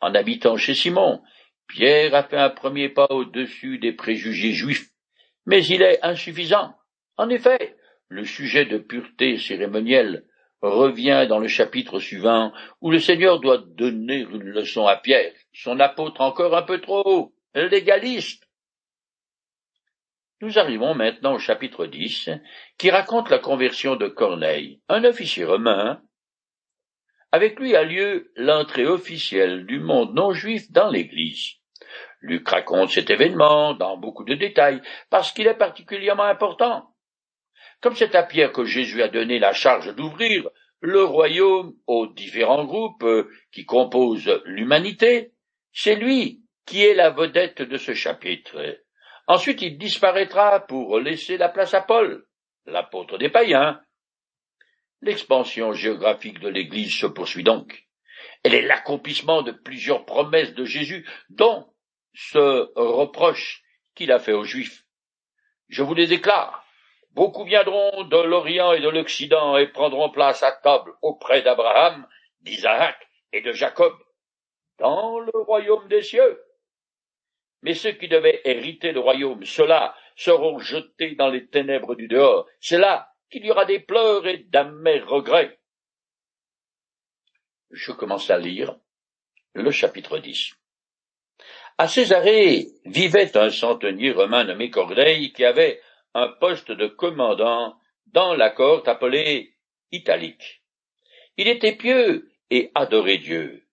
En 0.00 0.14
habitant 0.14 0.56
chez 0.56 0.74
Simon, 0.74 1.22
Pierre 1.68 2.14
a 2.14 2.24
fait 2.24 2.36
un 2.36 2.50
premier 2.50 2.88
pas 2.88 3.06
au-dessus 3.10 3.78
des 3.78 3.92
préjugés 3.92 4.52
juifs, 4.52 4.90
mais 5.46 5.64
il 5.66 5.82
est 5.82 6.02
insuffisant. 6.02 6.74
En 7.16 7.28
effet, 7.28 7.76
le 8.08 8.24
sujet 8.24 8.64
de 8.64 8.78
pureté 8.78 9.38
cérémonielle 9.38 10.24
revient 10.62 11.26
dans 11.28 11.38
le 11.38 11.48
chapitre 11.48 12.00
suivant, 12.00 12.52
où 12.80 12.90
le 12.90 12.98
Seigneur 12.98 13.40
doit 13.40 13.58
donner 13.58 14.20
une 14.20 14.42
leçon 14.42 14.86
à 14.86 14.96
Pierre, 14.96 15.32
son 15.52 15.80
apôtre 15.80 16.20
encore 16.20 16.56
un 16.56 16.62
peu 16.62 16.80
trop 16.80 17.32
légaliste. 17.54 18.44
Nous 20.42 20.58
arrivons 20.58 20.94
maintenant 20.94 21.34
au 21.34 21.38
chapitre 21.38 21.86
10, 21.86 22.30
qui 22.78 22.90
raconte 22.90 23.28
la 23.28 23.38
conversion 23.38 23.96
de 23.96 24.08
Corneille, 24.08 24.80
un 24.88 25.04
officier 25.04 25.44
romain. 25.44 26.00
Avec 27.32 27.60
lui 27.60 27.76
a 27.76 27.84
lieu 27.84 28.32
l'entrée 28.36 28.86
officielle 28.86 29.66
du 29.66 29.80
monde 29.80 30.14
non 30.14 30.32
juif 30.32 30.70
dans 30.72 30.88
l'Église. 30.88 31.56
Luc 32.20 32.48
raconte 32.48 32.90
cet 32.90 33.10
événement 33.10 33.74
dans 33.74 33.96
beaucoup 33.96 34.24
de 34.24 34.34
détails, 34.34 34.80
parce 35.10 35.32
qu'il 35.32 35.46
est 35.46 35.54
particulièrement 35.54 36.24
important. 36.24 36.89
Comme 37.80 37.96
c'est 37.96 38.14
à 38.14 38.22
Pierre 38.22 38.52
que 38.52 38.64
Jésus 38.64 39.02
a 39.02 39.08
donné 39.08 39.38
la 39.38 39.52
charge 39.52 39.94
d'ouvrir 39.94 40.48
le 40.80 41.04
royaume 41.04 41.74
aux 41.86 42.06
différents 42.06 42.64
groupes 42.64 43.02
euh, 43.04 43.30
qui 43.52 43.64
composent 43.66 44.40
l'humanité, 44.44 45.32
c'est 45.72 45.94
lui 45.94 46.42
qui 46.66 46.84
est 46.84 46.94
la 46.94 47.10
vedette 47.10 47.62
de 47.62 47.76
ce 47.76 47.94
chapitre. 47.94 48.78
Ensuite 49.26 49.62
il 49.62 49.78
disparaîtra 49.78 50.60
pour 50.60 50.98
laisser 50.98 51.36
la 51.36 51.48
place 51.48 51.74
à 51.74 51.82
Paul, 51.82 52.26
l'apôtre 52.66 53.18
des 53.18 53.28
païens. 53.28 53.80
L'expansion 55.02 55.72
géographique 55.72 56.40
de 56.40 56.48
l'Église 56.48 56.94
se 56.94 57.06
poursuit 57.06 57.44
donc. 57.44 57.86
Elle 58.42 58.54
est 58.54 58.66
l'accomplissement 58.66 59.42
de 59.42 59.52
plusieurs 59.52 60.04
promesses 60.04 60.54
de 60.54 60.64
Jésus, 60.64 61.06
dont 61.28 61.66
ce 62.14 62.70
reproche 62.74 63.62
qu'il 63.94 64.12
a 64.12 64.18
fait 64.18 64.32
aux 64.32 64.44
Juifs. 64.44 64.84
Je 65.68 65.82
vous 65.82 65.94
les 65.94 66.06
déclare, 66.06 66.59
Beaucoup 67.12 67.44
viendront 67.44 68.04
de 68.04 68.16
l'Orient 68.16 68.72
et 68.72 68.80
de 68.80 68.88
l'Occident 68.88 69.56
et 69.56 69.66
prendront 69.66 70.10
place 70.10 70.42
à 70.42 70.52
table 70.52 70.92
auprès 71.02 71.42
d'Abraham, 71.42 72.06
d'Isaac 72.42 72.96
et 73.32 73.40
de 73.40 73.52
Jacob, 73.52 73.92
dans 74.78 75.18
le 75.18 75.32
royaume 75.34 75.88
des 75.88 76.02
cieux. 76.02 76.40
Mais 77.62 77.74
ceux 77.74 77.92
qui 77.92 78.08
devaient 78.08 78.40
hériter 78.44 78.92
le 78.92 79.00
royaume, 79.00 79.44
ceux-là 79.44 79.94
seront 80.16 80.58
jetés 80.58 81.14
dans 81.14 81.28
les 81.28 81.46
ténèbres 81.46 81.94
du 81.94 82.08
dehors. 82.08 82.46
C'est 82.60 82.78
là 82.78 83.12
qu'il 83.30 83.44
y 83.44 83.50
aura 83.50 83.64
des 83.64 83.80
pleurs 83.80 84.26
et 84.26 84.38
d'amers 84.38 85.08
regrets. 85.08 85.58
Je 87.70 87.92
commence 87.92 88.30
à 88.30 88.38
lire 88.38 88.76
le 89.54 89.70
chapitre 89.70 90.18
10. 90.18 90.54
À 91.78 91.88
Césarée 91.88 92.66
vivait 92.84 93.36
un 93.36 93.50
centenier 93.50 94.12
romain 94.12 94.44
nommé 94.44 94.70
Corneille 94.70 95.32
qui 95.32 95.44
avait 95.44 95.80
un 96.14 96.28
poste 96.28 96.72
de 96.72 96.86
commandant 96.86 97.76
dans 98.06 98.34
la 98.34 98.50
cohorte 98.50 98.88
appelée 98.88 99.54
italique. 99.92 100.62
Il 101.36 101.48
était 101.48 101.76
pieux 101.76 102.30
et 102.50 102.70
adorait 102.74 103.18
Dieu, 103.18 103.66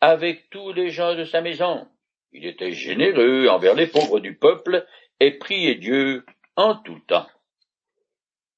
avec 0.00 0.50
tous 0.50 0.72
les 0.72 0.90
gens 0.90 1.14
de 1.14 1.24
sa 1.24 1.40
maison. 1.40 1.88
Il 2.32 2.46
était 2.46 2.72
généreux 2.72 3.48
envers 3.48 3.74
les 3.74 3.86
pauvres 3.86 4.20
du 4.20 4.36
peuple 4.36 4.86
et 5.20 5.32
priait 5.32 5.76
Dieu 5.76 6.24
en 6.56 6.74
tout 6.74 7.00
temps. 7.06 7.28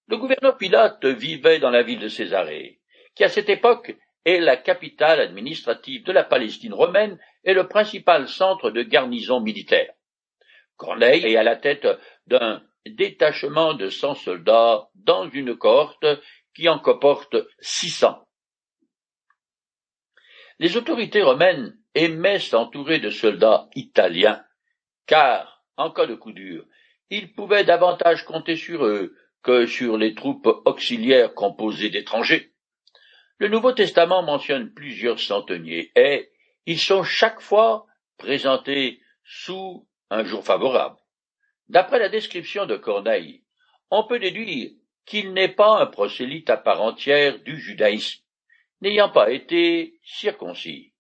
Le 0.08 0.16
gouverneur 0.16 0.56
Pilate 0.56 1.04
vivait 1.04 1.58
dans 1.58 1.70
la 1.70 1.82
ville 1.82 1.98
de 1.98 2.08
Césarée, 2.08 2.80
qui 3.14 3.24
à 3.24 3.28
cette 3.28 3.48
époque 3.48 3.94
est 4.24 4.40
la 4.40 4.56
capitale 4.56 5.20
administrative 5.20 6.04
de 6.04 6.12
la 6.12 6.24
Palestine 6.24 6.74
romaine 6.74 7.18
et 7.44 7.54
le 7.54 7.68
principal 7.68 8.28
centre 8.28 8.70
de 8.70 8.82
garnison 8.82 9.40
militaire. 9.40 9.92
Corneille 10.76 11.24
est 11.24 11.36
à 11.36 11.42
la 11.42 11.56
tête 11.56 11.86
d'un 12.26 12.62
détachement 12.96 13.74
de 13.74 13.88
cent 13.88 14.14
soldats 14.14 14.88
dans 14.94 15.28
une 15.30 15.56
cohorte 15.56 16.06
qui 16.54 16.68
en 16.68 16.78
comporte 16.78 17.36
six 17.60 17.90
cents. 17.90 18.26
Les 20.58 20.76
autorités 20.76 21.22
romaines 21.22 21.78
aimaient 21.94 22.40
s'entourer 22.40 22.98
de 22.98 23.10
soldats 23.10 23.68
italiens, 23.74 24.42
car, 25.06 25.62
en 25.76 25.90
cas 25.90 26.06
de 26.06 26.14
coup 26.14 26.32
dur, 26.32 26.64
ils 27.10 27.32
pouvaient 27.34 27.64
davantage 27.64 28.24
compter 28.24 28.56
sur 28.56 28.84
eux 28.84 29.14
que 29.42 29.66
sur 29.66 29.96
les 29.96 30.14
troupes 30.14 30.48
auxiliaires 30.64 31.34
composées 31.34 31.90
d'étrangers. 31.90 32.52
Le 33.38 33.48
Nouveau 33.48 33.72
Testament 33.72 34.22
mentionne 34.22 34.72
plusieurs 34.72 35.20
centeniers 35.20 35.92
et 35.94 36.30
ils 36.64 36.80
sont 36.80 37.04
chaque 37.04 37.40
fois 37.40 37.86
présentés 38.16 39.00
sous 39.22 39.86
un 40.10 40.24
jour 40.24 40.42
favorable. 40.42 40.96
D'après 41.68 41.99
la 41.99 42.08
description 42.08 42.66
de 42.66 42.76
Corneille, 42.76 43.42
on 43.90 44.04
peut 44.06 44.18
déduire 44.18 44.70
qu'il 45.04 45.32
n'est 45.32 45.54
pas 45.54 45.80
un 45.80 45.87
prosélyte 45.87 46.50
à 46.50 46.56
part 46.56 46.82
entière 46.82 47.38
du 47.40 47.61
judaïsme, 47.61 48.23
n'ayant 48.80 49.08
pas 49.08 49.30
été 49.30 49.99
circoncis, 50.04 50.92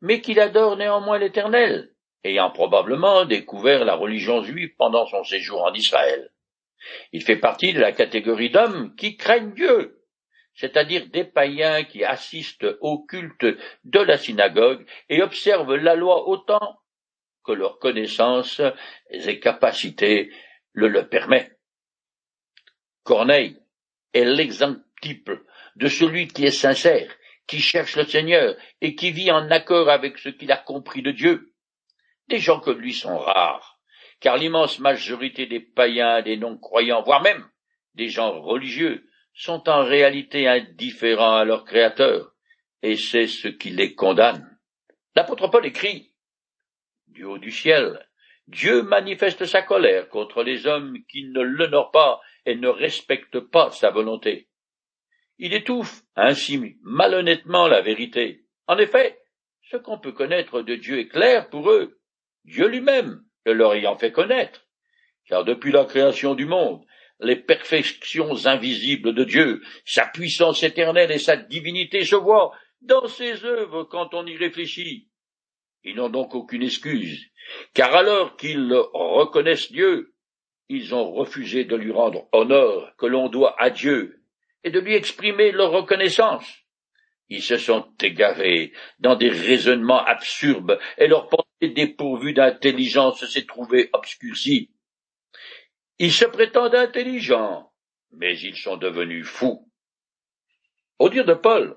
mais 0.00 0.20
qu'il 0.20 0.40
adore 0.40 0.76
néanmoins 0.76 1.18
l'Éternel, 1.18 1.94
ayant 2.24 2.50
probablement 2.50 3.24
découvert 3.24 3.84
la 3.84 3.94
religion 3.94 4.42
juive 4.42 4.74
pendant 4.76 5.06
son 5.06 5.24
séjour 5.24 5.62
en 5.62 5.72
Israël. 5.72 6.30
Il 7.12 7.22
fait 7.22 7.36
partie 7.36 7.72
de 7.72 7.80
la 7.80 7.92
catégorie 7.92 8.50
d'hommes 8.50 8.94
qui 8.96 9.16
craignent 9.16 9.54
Dieu, 9.54 10.02
c'est-à-dire 10.54 11.08
des 11.08 11.24
païens 11.24 11.84
qui 11.84 12.04
assistent 12.04 12.76
au 12.80 13.04
culte 13.04 13.46
de 13.84 14.00
la 14.00 14.16
synagogue 14.16 14.86
et 15.08 15.22
observent 15.22 15.74
la 15.76 15.96
loi 15.96 16.28
autant 16.28 16.78
que 17.44 17.52
leur 17.52 17.78
connaissance 17.78 18.60
et 19.10 19.40
capacités 19.40 20.32
le 20.72 20.88
le 20.88 21.08
permettent. 21.08 21.58
Corneille 23.02 23.58
est 24.12 24.24
l'exemple 24.24 24.80
de 25.76 25.88
celui 25.88 26.28
qui 26.28 26.46
est 26.46 26.50
sincère, 26.50 27.14
qui 27.46 27.60
cherche 27.60 27.96
le 27.96 28.04
Seigneur 28.04 28.56
et 28.80 28.94
qui 28.94 29.10
vit 29.10 29.30
en 29.30 29.50
accord 29.50 29.90
avec 29.90 30.18
ce 30.18 30.30
qu'il 30.30 30.52
a 30.52 30.56
compris 30.56 31.02
de 31.02 31.10
Dieu. 31.10 31.52
Des 32.28 32.38
gens 32.38 32.60
comme 32.60 32.80
lui 32.80 32.94
sont 32.94 33.18
rares, 33.18 33.78
car 34.20 34.36
l'immense 34.36 34.78
majorité 34.78 35.46
des 35.46 35.60
païens, 35.60 36.22
des 36.22 36.36
non-croyants, 36.36 37.02
voire 37.02 37.22
même 37.22 37.46
des 37.94 38.08
gens 38.08 38.40
religieux, 38.40 39.06
sont 39.34 39.68
en 39.68 39.84
réalité 39.84 40.48
indifférents 40.48 41.36
à 41.36 41.44
leur 41.44 41.64
Créateur, 41.64 42.32
et 42.82 42.96
c'est 42.96 43.26
ce 43.26 43.48
qui 43.48 43.70
les 43.70 43.94
condamne. 43.94 44.58
L'apôtre 45.16 45.48
Paul 45.48 45.66
écrit 45.66 46.13
du 47.14 47.24
haut 47.24 47.38
du 47.38 47.50
ciel. 47.50 48.06
Dieu 48.48 48.82
manifeste 48.82 49.46
sa 49.46 49.62
colère 49.62 50.08
contre 50.08 50.42
les 50.42 50.66
hommes 50.66 50.98
qui 51.08 51.24
ne 51.24 51.40
l'honorent 51.40 51.92
pas 51.92 52.20
et 52.44 52.56
ne 52.56 52.68
respectent 52.68 53.40
pas 53.40 53.70
sa 53.70 53.90
volonté. 53.90 54.48
Il 55.38 55.54
étouffe 55.54 56.02
ainsi 56.14 56.76
malhonnêtement 56.82 57.66
la 57.66 57.80
vérité. 57.80 58.44
En 58.66 58.78
effet, 58.78 59.18
ce 59.70 59.76
qu'on 59.78 59.98
peut 59.98 60.12
connaître 60.12 60.60
de 60.60 60.74
Dieu 60.74 60.98
est 60.98 61.08
clair 61.08 61.48
pour 61.48 61.70
eux, 61.70 61.98
Dieu 62.44 62.68
lui-même 62.68 63.22
le 63.46 63.54
leur 63.54 63.74
ayant 63.74 63.96
fait 63.96 64.12
connaître. 64.12 64.66
Car 65.26 65.44
depuis 65.44 65.72
la 65.72 65.86
création 65.86 66.34
du 66.34 66.44
monde, 66.44 66.84
les 67.20 67.36
perfections 67.36 68.46
invisibles 68.46 69.14
de 69.14 69.24
Dieu, 69.24 69.62
sa 69.86 70.06
puissance 70.06 70.62
éternelle 70.62 71.10
et 71.10 71.18
sa 71.18 71.36
divinité 71.36 72.04
se 72.04 72.16
voient 72.16 72.52
dans 72.82 73.06
ses 73.06 73.44
œuvres 73.44 73.84
quand 73.84 74.12
on 74.12 74.26
y 74.26 74.36
réfléchit. 74.36 75.08
Ils 75.84 75.96
n'ont 75.96 76.08
donc 76.08 76.34
aucune 76.34 76.62
excuse, 76.62 77.30
car 77.74 77.94
alors 77.94 78.36
qu'ils 78.36 78.72
reconnaissent 78.72 79.70
Dieu, 79.70 80.14
ils 80.68 80.94
ont 80.94 81.12
refusé 81.12 81.64
de 81.64 81.76
lui 81.76 81.92
rendre 81.92 82.26
honneur 82.32 82.96
que 82.96 83.06
l'on 83.06 83.28
doit 83.28 83.54
à 83.62 83.68
Dieu 83.68 84.22
et 84.64 84.70
de 84.70 84.80
lui 84.80 84.94
exprimer 84.94 85.52
leur 85.52 85.70
reconnaissance. 85.70 86.46
Ils 87.28 87.42
se 87.42 87.58
sont 87.58 87.86
égarés 88.00 88.72
dans 88.98 89.14
des 89.14 89.28
raisonnements 89.28 90.02
absurdes 90.04 90.78
et 90.96 91.06
leur 91.06 91.28
pensée 91.28 91.44
dépourvue 91.74 92.32
d'intelligence 92.32 93.24
s'est 93.26 93.46
trouvée 93.46 93.90
obscurcie. 93.92 94.70
Ils 95.98 96.12
se 96.12 96.24
prétendent 96.24 96.74
intelligents, 96.74 97.70
mais 98.10 98.38
ils 98.38 98.56
sont 98.56 98.76
devenus 98.76 99.26
fous. 99.26 99.70
Au 100.98 101.08
dire 101.08 101.24
de 101.24 101.34
Paul, 101.34 101.76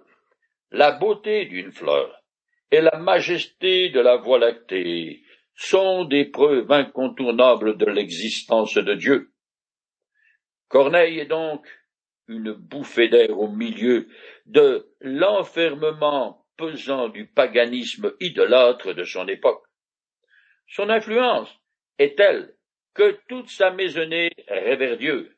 la 0.71 0.91
beauté 0.91 1.45
d'une 1.45 1.71
fleur 1.71 2.23
et 2.71 2.81
la 2.81 2.97
majesté 2.97 3.89
de 3.89 3.99
la 3.99 4.17
voie 4.17 4.39
lactée 4.39 5.23
sont 5.55 6.05
des 6.05 6.25
preuves 6.25 6.71
incontournables 6.71 7.77
de 7.77 7.85
l'existence 7.85 8.75
de 8.75 8.93
Dieu. 8.93 9.31
Corneille 10.67 11.19
est 11.19 11.25
donc 11.25 11.65
une 12.27 12.51
bouffée 12.51 13.07
d'air 13.07 13.39
au 13.39 13.47
milieu 13.47 14.07
de 14.45 14.93
l'enfermement 14.99 16.45
pesant 16.57 17.07
du 17.09 17.27
paganisme 17.27 18.13
idolâtre 18.19 18.93
de 18.93 19.03
son 19.03 19.27
époque. 19.27 19.63
Son 20.67 20.89
influence 20.89 21.49
est 21.97 22.17
telle 22.17 22.53
que 22.93 23.19
toute 23.29 23.49
sa 23.49 23.71
maisonnée 23.71 24.31
révère 24.47 24.97
Dieu. 24.97 25.37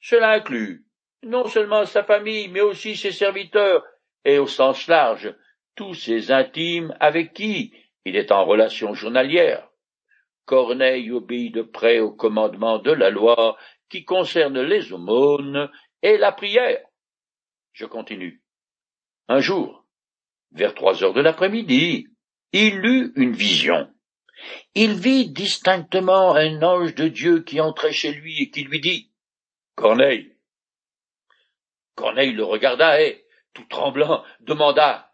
Cela 0.00 0.30
inclut 0.30 0.84
non 1.24 1.46
seulement 1.46 1.84
sa 1.84 2.04
famille, 2.04 2.48
mais 2.48 2.60
aussi 2.60 2.94
ses 2.94 3.10
serviteurs, 3.10 3.84
et 4.24 4.38
au 4.38 4.46
sens 4.46 4.86
large, 4.86 5.34
tous 5.78 5.94
ses 5.94 6.32
intimes 6.32 6.92
avec 6.98 7.32
qui 7.34 7.72
il 8.04 8.16
est 8.16 8.32
en 8.32 8.44
relation 8.44 8.94
journalière. 8.94 9.68
Corneille 10.44 11.12
obéit 11.12 11.54
de 11.54 11.62
près 11.62 12.00
au 12.00 12.10
commandement 12.10 12.80
de 12.80 12.90
la 12.90 13.10
loi 13.10 13.56
qui 13.88 14.04
concerne 14.04 14.60
les 14.60 14.92
aumônes 14.92 15.70
et 16.02 16.18
la 16.18 16.32
prière. 16.32 16.84
Je 17.72 17.86
continue. 17.86 18.42
Un 19.28 19.38
jour, 19.38 19.86
vers 20.50 20.74
trois 20.74 21.04
heures 21.04 21.14
de 21.14 21.20
l'après-midi, 21.20 22.08
il 22.52 22.84
eut 22.84 23.12
une 23.14 23.34
vision. 23.34 23.88
Il 24.74 24.94
vit 24.94 25.30
distinctement 25.30 26.34
un 26.34 26.60
ange 26.60 26.96
de 26.96 27.06
Dieu 27.06 27.44
qui 27.44 27.60
entrait 27.60 27.92
chez 27.92 28.10
lui 28.10 28.42
et 28.42 28.50
qui 28.50 28.64
lui 28.64 28.80
dit 28.80 29.12
Corneille. 29.76 30.34
Corneille 31.94 32.32
le 32.32 32.42
regarda 32.42 33.00
et, 33.00 33.24
tout 33.54 33.66
tremblant, 33.70 34.24
demanda 34.40 35.07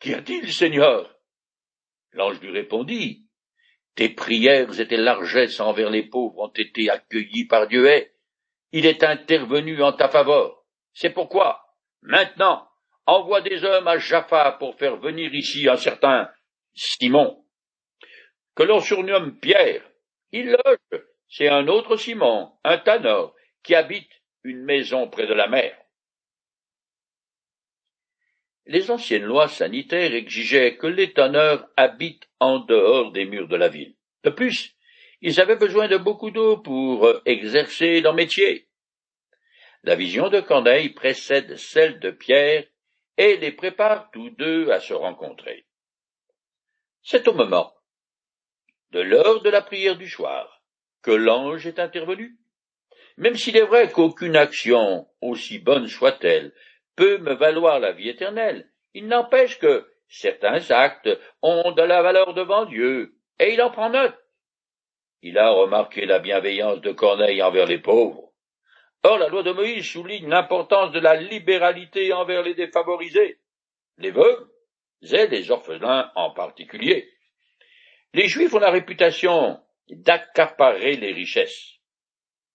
Qu'y 0.00 0.14
a-t-il, 0.14 0.52
Seigneur? 0.52 1.14
L'ange 2.12 2.40
lui 2.40 2.50
répondit 2.50 3.26
Tes 3.94 4.08
prières 4.08 4.80
et 4.80 4.88
tes 4.88 4.96
largesses 4.96 5.60
envers 5.60 5.90
les 5.90 6.02
pauvres 6.02 6.38
ont 6.38 6.52
été 6.52 6.90
accueillies 6.90 7.46
par 7.46 7.68
Dieu 7.68 7.86
et 7.88 8.12
il 8.72 8.86
est 8.86 9.04
intervenu 9.04 9.82
en 9.82 9.92
ta 9.92 10.08
faveur. 10.08 10.64
C'est 10.92 11.10
pourquoi, 11.10 11.76
maintenant, 12.02 12.68
envoie 13.06 13.42
des 13.42 13.64
hommes 13.64 13.88
à 13.88 13.98
Jaffa 13.98 14.52
pour 14.52 14.76
faire 14.76 14.96
venir 14.96 15.34
ici 15.34 15.68
un 15.68 15.76
certain 15.76 16.30
Simon, 16.74 17.44
que 18.54 18.62
l'on 18.62 18.80
surnomme 18.80 19.38
Pierre. 19.38 19.82
Il 20.32 20.50
loge 20.50 21.02
c'est 21.28 21.48
un 21.48 21.68
autre 21.68 21.96
Simon, 21.96 22.52
un 22.64 22.78
tanneur, 22.78 23.34
qui 23.62 23.74
habite 23.76 24.10
une 24.42 24.64
maison 24.64 25.08
près 25.08 25.28
de 25.28 25.34
la 25.34 25.46
mer. 25.46 25.76
Les 28.70 28.92
anciennes 28.92 29.24
lois 29.24 29.48
sanitaires 29.48 30.14
exigeaient 30.14 30.76
que 30.76 30.86
les 30.86 31.12
tanneurs 31.12 31.68
habitent 31.76 32.28
en 32.38 32.60
dehors 32.60 33.10
des 33.10 33.24
murs 33.24 33.48
de 33.48 33.56
la 33.56 33.68
ville. 33.68 33.96
De 34.22 34.30
plus, 34.30 34.76
ils 35.20 35.40
avaient 35.40 35.56
besoin 35.56 35.88
de 35.88 35.96
beaucoup 35.96 36.30
d'eau 36.30 36.56
pour 36.58 37.10
exercer 37.24 38.00
leur 38.00 38.14
métier. 38.14 38.68
La 39.82 39.96
vision 39.96 40.28
de 40.28 40.38
Corneille 40.38 40.90
précède 40.90 41.56
celle 41.56 41.98
de 41.98 42.12
Pierre 42.12 42.64
et 43.16 43.38
les 43.38 43.50
prépare 43.50 44.08
tous 44.12 44.30
deux 44.30 44.70
à 44.70 44.78
se 44.78 44.94
rencontrer. 44.94 45.66
C'est 47.02 47.26
au 47.26 47.34
moment 47.34 47.74
de 48.92 49.00
l'heure 49.00 49.42
de 49.42 49.50
la 49.50 49.62
prière 49.62 49.96
du 49.96 50.08
soir 50.08 50.62
que 51.02 51.10
l'ange 51.10 51.66
est 51.66 51.80
intervenu. 51.80 52.38
Même 53.16 53.34
s'il 53.34 53.56
est 53.56 53.66
vrai 53.66 53.90
qu'aucune 53.90 54.36
action, 54.36 55.08
aussi 55.20 55.58
bonne 55.58 55.88
soit-elle, 55.88 56.52
peut 56.96 57.18
me 57.18 57.34
valoir 57.34 57.80
la 57.80 57.92
vie 57.92 58.08
éternelle, 58.08 58.70
il 58.94 59.06
n'empêche 59.06 59.58
que 59.58 59.86
certains 60.08 60.70
actes 60.70 61.10
ont 61.42 61.72
de 61.72 61.82
la 61.82 62.02
valeur 62.02 62.34
devant 62.34 62.64
Dieu, 62.64 63.14
et 63.38 63.54
il 63.54 63.62
en 63.62 63.70
prend 63.70 63.90
note. 63.90 64.16
Il 65.22 65.38
a 65.38 65.50
remarqué 65.50 66.06
la 66.06 66.18
bienveillance 66.18 66.80
de 66.80 66.92
Corneille 66.92 67.42
envers 67.42 67.66
les 67.66 67.78
pauvres. 67.78 68.32
Or, 69.02 69.18
la 69.18 69.28
loi 69.28 69.42
de 69.42 69.52
Moïse 69.52 69.90
souligne 69.90 70.28
l'importance 70.28 70.92
de 70.92 71.00
la 71.00 71.14
libéralité 71.14 72.12
envers 72.12 72.42
les 72.42 72.54
défavorisés, 72.54 73.38
les 73.98 74.10
veuves 74.10 74.48
et 75.02 75.26
les 75.26 75.50
orphelins 75.50 76.10
en 76.14 76.30
particulier. 76.32 77.10
Les 78.12 78.28
Juifs 78.28 78.52
ont 78.54 78.58
la 78.58 78.70
réputation 78.70 79.60
d'accaparer 79.88 80.96
les 80.96 81.12
richesses. 81.12 81.78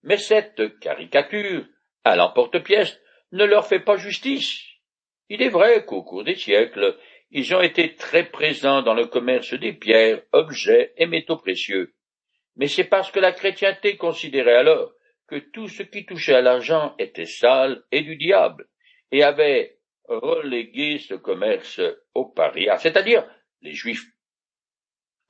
Mais 0.04 0.18
cette 0.18 0.80
caricature, 0.80 1.66
à 2.04 2.16
l'emporte-pièce, 2.16 3.00
ne 3.32 3.46
leur 3.46 3.68
fait 3.68 3.80
pas 3.80 3.98
justice. 3.98 4.62
Il 5.30 5.42
est 5.42 5.50
vrai 5.50 5.86
qu'au 5.86 6.04
cours 6.04 6.24
des 6.24 6.36
siècles, 6.36 6.98
ils 7.32 7.54
ont 7.56 7.62
été 7.62 7.96
très 7.96 8.24
présents 8.30 8.82
dans 8.82 8.94
le 8.94 9.08
commerce 9.08 9.54
des 9.54 9.74
pierres, 9.74 10.22
objets 10.32 10.94
et 10.98 11.06
métaux 11.06 11.38
précieux. 11.38 11.96
Mais 12.56 12.68
c'est 12.68 12.86
parce 12.86 13.12
que 13.12 13.20
la 13.20 13.32
chrétienté 13.32 13.98
considérait 13.98 14.56
alors 14.56 14.94
que 15.28 15.38
tout 15.38 15.68
ce 15.68 15.84
qui 15.84 16.06
touchait 16.06 16.36
à 16.36 16.42
l'argent 16.42 16.96
était 17.00 17.26
sale 17.26 17.84
et 17.92 18.02
du 18.02 18.16
diable, 18.16 18.68
et 19.12 19.24
avait 19.24 19.80
relégué 20.08 21.00
ce 21.00 21.16
commerce 21.16 21.82
aux 22.14 22.26
parias, 22.26 22.78
c'est-à-dire 22.78 23.28
les 23.62 23.74
juifs. 23.74 24.06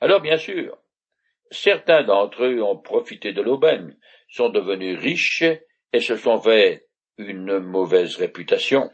Alors 0.01 0.19
bien 0.19 0.37
sûr, 0.37 0.77
certains 1.49 2.03
d'entre 2.03 2.43
eux 2.43 2.61
ont 2.61 2.77
profité 2.77 3.31
de 3.31 3.41
l'aubaine, 3.41 3.97
sont 4.29 4.49
devenus 4.49 4.99
riches 4.99 5.43
et 5.93 5.99
se 6.01 6.17
sont 6.17 6.41
fait 6.41 6.84
une 7.17 7.59
mauvaise 7.59 8.17
réputation. 8.17 8.89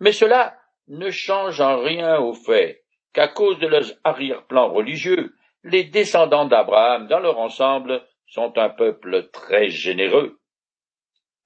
Mais 0.00 0.12
cela 0.12 0.56
ne 0.88 1.10
change 1.10 1.60
en 1.60 1.80
rien 1.80 2.18
au 2.18 2.34
fait 2.34 2.84
qu'à 3.12 3.28
cause 3.28 3.58
de 3.58 3.66
leurs 3.66 3.92
arrière-plans 4.04 4.72
religieux, 4.72 5.34
les 5.64 5.84
descendants 5.84 6.46
d'Abraham, 6.46 7.08
dans 7.08 7.18
leur 7.18 7.38
ensemble, 7.38 8.02
sont 8.26 8.56
un 8.58 8.68
peuple 8.68 9.28
très 9.30 9.68
généreux. 9.68 10.38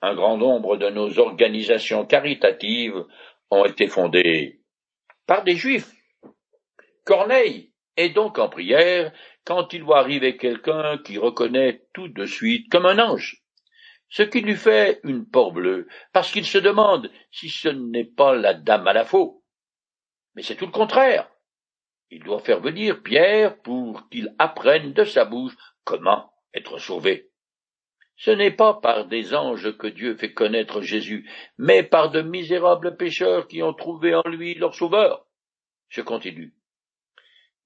Un 0.03 0.15
grand 0.15 0.37
nombre 0.37 0.77
de 0.77 0.89
nos 0.89 1.19
organisations 1.19 2.07
caritatives 2.07 3.05
ont 3.51 3.65
été 3.65 3.87
fondées 3.87 4.61
par 5.27 5.45
des 5.45 5.57
juifs. 5.57 5.91
Corneille 7.05 7.73
est 7.97 8.11
donc 8.11 8.39
en 8.39 8.49
prière 8.49 9.13
quand 9.45 9.73
il 9.73 9.83
voit 9.83 9.99
arriver 9.99 10.37
quelqu'un 10.37 10.99
qui 10.99 11.19
reconnaît 11.19 11.83
tout 11.93 12.09
de 12.09 12.25
suite 12.25 12.71
comme 12.71 12.87
un 12.87 12.99
ange, 12.99 13.40
ce 14.11 14.25
qui 14.25 14.41
lui 14.41 14.57
fait 14.57 15.01
une 15.05 15.25
porte 15.25 15.55
bleue, 15.55 15.87
parce 16.13 16.31
qu'il 16.33 16.45
se 16.45 16.59
demande 16.59 17.11
si 17.31 17.49
ce 17.49 17.69
n'est 17.69 18.05
pas 18.05 18.35
la 18.35 18.55
dame 18.55 18.89
à 18.89 18.93
la 18.93 19.05
faux. 19.05 19.45
Mais 20.35 20.43
c'est 20.43 20.57
tout 20.57 20.67
le 20.67 20.73
contraire. 20.73 21.31
Il 22.11 22.25
doit 22.25 22.41
faire 22.41 22.61
venir 22.61 23.03
Pierre 23.03 23.57
pour 23.63 24.09
qu'il 24.09 24.35
apprenne 24.39 24.93
de 24.93 25.05
sa 25.05 25.25
bouche 25.25 25.57
comment 25.85 26.33
être 26.53 26.79
sauvé. 26.79 27.31
Ce 28.17 28.33
n'est 28.33 28.51
pas 28.51 28.75
par 28.75 29.07
des 29.07 29.33
anges 29.33 29.77
que 29.79 29.87
Dieu 29.87 30.17
fait 30.17 30.33
connaître 30.33 30.83
Jésus, 30.83 31.31
mais 31.57 31.85
par 31.85 32.11
de 32.11 32.21
misérables 32.21 32.97
pécheurs 32.97 33.47
qui 33.47 33.63
ont 33.63 33.73
trouvé 33.73 34.15
en 34.15 34.29
lui 34.29 34.55
leur 34.55 34.75
sauveur. 34.75 35.25
Je 35.89 36.03
continue. 36.03 36.53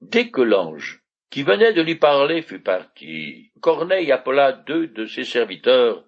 Dès 0.02 0.30
que 0.30 0.42
l'ange 0.42 1.02
qui 1.30 1.42
venait 1.42 1.72
de 1.72 1.82
lui 1.82 1.96
parler 1.96 2.42
fut 2.42 2.60
parti, 2.60 3.50
Corneille 3.60 4.12
appela 4.12 4.52
deux 4.52 4.86
de 4.88 5.06
ses 5.06 5.24
serviteurs 5.24 6.04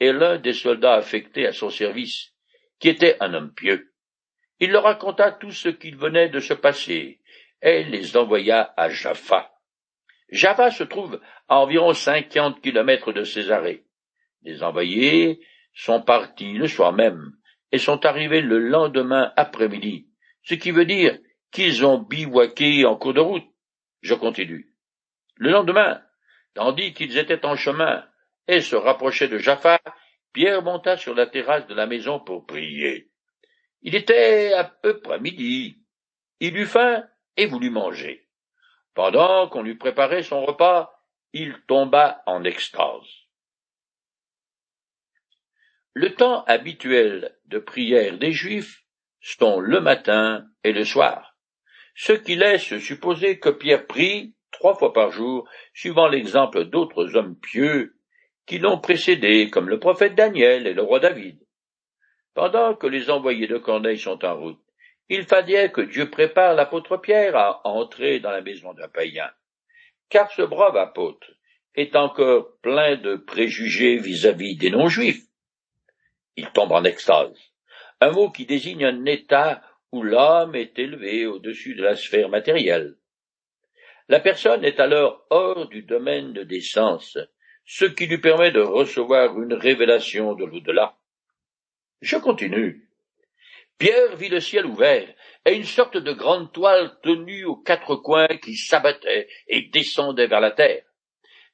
et 0.00 0.12
l'un 0.12 0.38
des 0.38 0.52
soldats 0.52 0.94
affectés 0.94 1.46
à 1.46 1.52
son 1.52 1.70
service, 1.70 2.32
qui 2.78 2.88
était 2.88 3.16
un 3.20 3.34
homme 3.34 3.52
pieux. 3.54 3.92
Il 4.60 4.70
leur 4.70 4.84
raconta 4.84 5.32
tout 5.32 5.52
ce 5.52 5.68
qui 5.68 5.90
venait 5.90 6.28
de 6.28 6.40
se 6.40 6.54
passer, 6.54 7.20
et 7.62 7.84
les 7.84 8.16
envoya 8.16 8.72
à 8.76 8.88
Jaffa. 8.88 9.52
Jaffa 10.30 10.70
se 10.70 10.84
trouve 10.84 11.20
à 11.48 11.58
environ 11.58 11.94
cinquante 11.94 12.60
kilomètres 12.60 13.12
de 13.12 13.24
Césarée. 13.24 13.84
Les 14.42 14.62
envoyés 14.62 15.40
sont 15.74 16.02
partis 16.02 16.54
le 16.54 16.66
soir 16.66 16.92
même 16.92 17.32
et 17.72 17.78
sont 17.78 18.04
arrivés 18.06 18.40
le 18.40 18.58
lendemain 18.58 19.32
après-midi, 19.36 20.08
ce 20.42 20.54
qui 20.54 20.70
veut 20.70 20.84
dire 20.84 21.18
qu'ils 21.50 21.84
ont 21.84 21.98
bivouaqué 21.98 22.84
en 22.84 22.96
cours 22.96 23.14
de 23.14 23.20
route. 23.20 23.46
Je 24.02 24.14
continue. 24.14 24.72
Le 25.36 25.50
lendemain, 25.50 26.02
tandis 26.54 26.92
qu'ils 26.92 27.18
étaient 27.18 27.44
en 27.44 27.56
chemin 27.56 28.04
et 28.48 28.60
se 28.60 28.76
rapprochaient 28.76 29.28
de 29.28 29.38
Jaffa, 29.38 29.80
Pierre 30.32 30.62
monta 30.62 30.96
sur 30.96 31.14
la 31.14 31.26
terrasse 31.26 31.66
de 31.66 31.74
la 31.74 31.86
maison 31.86 32.20
pour 32.20 32.46
prier. 32.46 33.10
Il 33.82 33.94
était 33.94 34.52
à 34.52 34.64
peu 34.64 35.00
près 35.00 35.20
midi. 35.20 35.78
Il 36.40 36.56
eut 36.56 36.66
faim 36.66 37.04
et 37.36 37.46
voulut 37.46 37.70
manger. 37.70 38.28
Pendant 38.94 39.48
qu'on 39.48 39.62
lui 39.62 39.76
préparait 39.76 40.22
son 40.22 40.44
repas, 40.44 40.92
il 41.32 41.54
tomba 41.66 42.22
en 42.26 42.44
extase. 42.44 43.06
Le 45.94 46.14
temps 46.14 46.44
habituel 46.44 47.38
de 47.46 47.58
prière 47.58 48.18
des 48.18 48.32
Juifs 48.32 48.84
sont 49.20 49.60
le 49.60 49.80
matin 49.80 50.46
et 50.62 50.72
le 50.72 50.84
soir, 50.84 51.36
ce 51.94 52.12
qui 52.12 52.36
laisse 52.36 52.78
supposer 52.78 53.38
que 53.38 53.48
Pierre 53.48 53.86
prie 53.86 54.36
trois 54.50 54.74
fois 54.74 54.92
par 54.92 55.10
jour, 55.10 55.48
suivant 55.74 56.08
l'exemple 56.08 56.64
d'autres 56.64 57.16
hommes 57.16 57.38
pieux 57.38 57.95
qui 58.46 58.58
l'ont 58.58 58.78
précédé, 58.78 59.50
comme 59.50 59.68
le 59.68 59.80
prophète 59.80 60.14
Daniel 60.14 60.66
et 60.66 60.74
le 60.74 60.82
roi 60.82 61.00
David. 61.00 61.38
Pendant 62.34 62.74
que 62.74 62.86
les 62.86 63.10
envoyés 63.10 63.46
de 63.46 63.58
Corneille 63.58 63.98
sont 63.98 64.24
en 64.24 64.38
route, 64.38 64.60
il 65.08 65.24
fallait 65.24 65.70
que 65.70 65.80
Dieu 65.80 66.10
prépare 66.10 66.54
l'apôtre 66.54 66.96
Pierre 66.96 67.36
à 67.36 67.66
entrer 67.66 68.20
dans 68.20 68.30
la 68.30 68.40
maison 68.40 68.72
d'un 68.74 68.88
païen, 68.88 69.30
car 70.08 70.30
ce 70.32 70.42
brave 70.42 70.76
apôtre 70.76 71.30
est 71.74 71.94
encore 71.96 72.58
plein 72.62 72.96
de 72.96 73.16
préjugés 73.16 73.98
vis-à-vis 73.98 74.56
des 74.56 74.70
non-juifs. 74.70 75.24
Il 76.36 76.50
tombe 76.50 76.72
en 76.72 76.84
extase, 76.84 77.52
un 78.00 78.10
mot 78.10 78.30
qui 78.30 78.46
désigne 78.46 78.84
un 78.84 79.04
état 79.06 79.62
où 79.92 80.02
l'homme 80.02 80.54
est 80.54 80.78
élevé 80.78 81.26
au-dessus 81.26 81.74
de 81.74 81.82
la 81.82 81.96
sphère 81.96 82.28
matérielle. 82.28 82.96
La 84.08 84.20
personne 84.20 84.64
est 84.64 84.78
alors 84.80 85.26
hors 85.30 85.68
du 85.68 85.82
domaine 85.82 86.32
des 86.32 86.60
sens, 86.60 87.18
ce 87.66 87.84
qui 87.84 88.06
lui 88.06 88.18
permet 88.18 88.52
de 88.52 88.60
recevoir 88.60 89.38
une 89.40 89.54
révélation 89.54 90.34
de 90.34 90.44
l'au-delà. 90.44 90.96
Je 92.00 92.16
continue. 92.16 92.88
Pierre 93.78 94.16
vit 94.16 94.28
le 94.28 94.40
ciel 94.40 94.64
ouvert, 94.64 95.06
et 95.44 95.54
une 95.54 95.64
sorte 95.64 95.96
de 95.96 96.12
grande 96.12 96.52
toile 96.52 96.98
tenue 97.02 97.44
aux 97.44 97.56
quatre 97.56 97.96
coins 97.96 98.38
qui 98.42 98.56
s'abattait 98.56 99.28
et 99.48 99.68
descendait 99.68 100.28
vers 100.28 100.40
la 100.40 100.52
terre. 100.52 100.84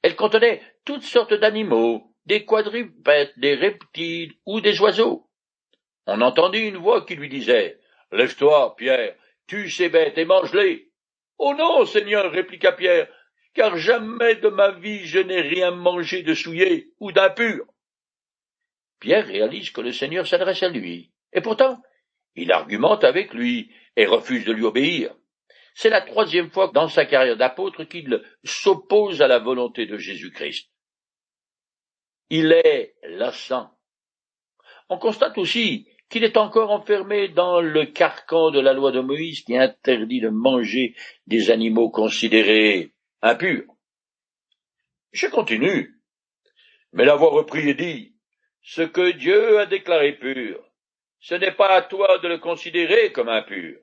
Elle 0.02 0.14
contenait 0.14 0.62
toutes 0.84 1.02
sortes 1.02 1.34
d'animaux, 1.34 2.14
des 2.26 2.44
quadrupèdes, 2.44 3.32
des 3.36 3.54
reptiles 3.54 4.34
ou 4.46 4.60
des 4.60 4.80
oiseaux. 4.80 5.28
On 6.06 6.20
entendit 6.20 6.68
une 6.68 6.76
voix 6.76 7.04
qui 7.04 7.16
lui 7.16 7.28
disait 7.28 7.78
Lève-toi, 8.12 8.76
Pierre, 8.76 9.16
tue 9.46 9.70
ces 9.70 9.88
bêtes 9.88 10.18
et 10.18 10.24
mange-les. 10.24 10.90
Oh 11.38 11.54
non, 11.54 11.84
Seigneur, 11.86 12.30
répliqua 12.30 12.72
Pierre, 12.72 13.08
car 13.54 13.76
jamais 13.76 14.36
de 14.36 14.48
ma 14.48 14.72
vie 14.72 15.06
je 15.06 15.18
n'ai 15.18 15.40
rien 15.40 15.70
mangé 15.70 16.22
de 16.22 16.34
souillé 16.34 16.92
ou 17.00 17.12
d'impur. 17.12 17.66
Pierre 19.00 19.26
réalise 19.26 19.70
que 19.70 19.80
le 19.80 19.92
Seigneur 19.92 20.26
s'adresse 20.26 20.62
à 20.62 20.68
lui, 20.68 21.12
et 21.32 21.40
pourtant 21.40 21.82
il 22.34 22.52
argumente 22.52 23.04
avec 23.04 23.34
lui 23.34 23.70
et 23.96 24.06
refuse 24.06 24.44
de 24.44 24.52
lui 24.52 24.64
obéir. 24.64 25.14
C'est 25.74 25.90
la 25.90 26.00
troisième 26.02 26.50
fois 26.50 26.70
dans 26.72 26.88
sa 26.88 27.04
carrière 27.04 27.36
d'apôtre 27.36 27.84
qu'il 27.84 28.22
s'oppose 28.44 29.22
à 29.22 29.28
la 29.28 29.38
volonté 29.38 29.86
de 29.86 29.96
Jésus-Christ. 29.96 30.70
Il 32.30 32.52
est 32.52 32.94
lassant. 33.02 33.70
On 34.88 34.98
constate 34.98 35.38
aussi 35.38 35.88
qu'il 36.10 36.24
est 36.24 36.36
encore 36.36 36.70
enfermé 36.70 37.28
dans 37.28 37.60
le 37.60 37.86
carcan 37.86 38.50
de 38.50 38.60
la 38.60 38.74
loi 38.74 38.92
de 38.92 39.00
Moïse 39.00 39.42
qui 39.42 39.56
interdit 39.56 40.20
de 40.20 40.28
manger 40.28 40.94
des 41.26 41.50
animaux 41.50 41.90
considérés 41.90 42.91
impurs. 43.22 43.64
Je 45.12 45.26
continue. 45.28 46.00
Mais 46.92 47.04
la 47.04 47.14
voix 47.14 47.30
reprit 47.30 47.68
et 47.68 47.74
dit, 47.74 48.14
ce 48.62 48.82
que 48.82 49.12
Dieu 49.12 49.60
a 49.60 49.66
déclaré 49.66 50.12
pur, 50.12 50.62
ce 51.20 51.34
n'est 51.34 51.52
pas 51.52 51.74
à 51.74 51.82
toi 51.82 52.18
de 52.18 52.28
le 52.28 52.38
considérer 52.38 53.12
comme 53.12 53.28
impur. 53.28 53.78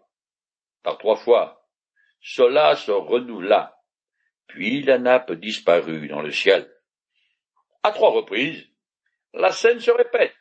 Par 0.83 0.97
trois 0.97 1.15
fois, 1.15 1.67
cela 2.21 2.75
se 2.75 2.91
renouvela, 2.91 3.77
puis 4.47 4.83
la 4.83 4.97
nappe 4.97 5.31
disparut 5.31 6.07
dans 6.07 6.21
le 6.21 6.31
ciel. 6.31 6.69
À 7.83 7.91
trois 7.91 8.11
reprises, 8.11 8.67
la 9.33 9.51
scène 9.51 9.79
se 9.79 9.91
répète. 9.91 10.35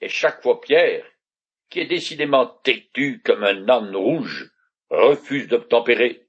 Et 0.00 0.08
chaque 0.08 0.42
fois 0.42 0.60
Pierre, 0.60 1.04
qui 1.68 1.80
est 1.80 1.86
décidément 1.86 2.46
têtu 2.46 3.22
comme 3.24 3.44
un 3.44 3.68
âne 3.68 3.94
rouge, 3.94 4.50
refuse 4.88 5.46
d'obtempérer. 5.46 6.26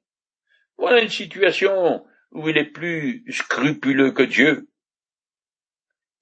Voilà 0.82 1.04
une 1.04 1.10
situation 1.10 2.04
où 2.32 2.50
il 2.50 2.58
est 2.58 2.72
plus 2.72 3.24
scrupuleux 3.30 4.14
que 4.14 4.24
Dieu. 4.24 4.68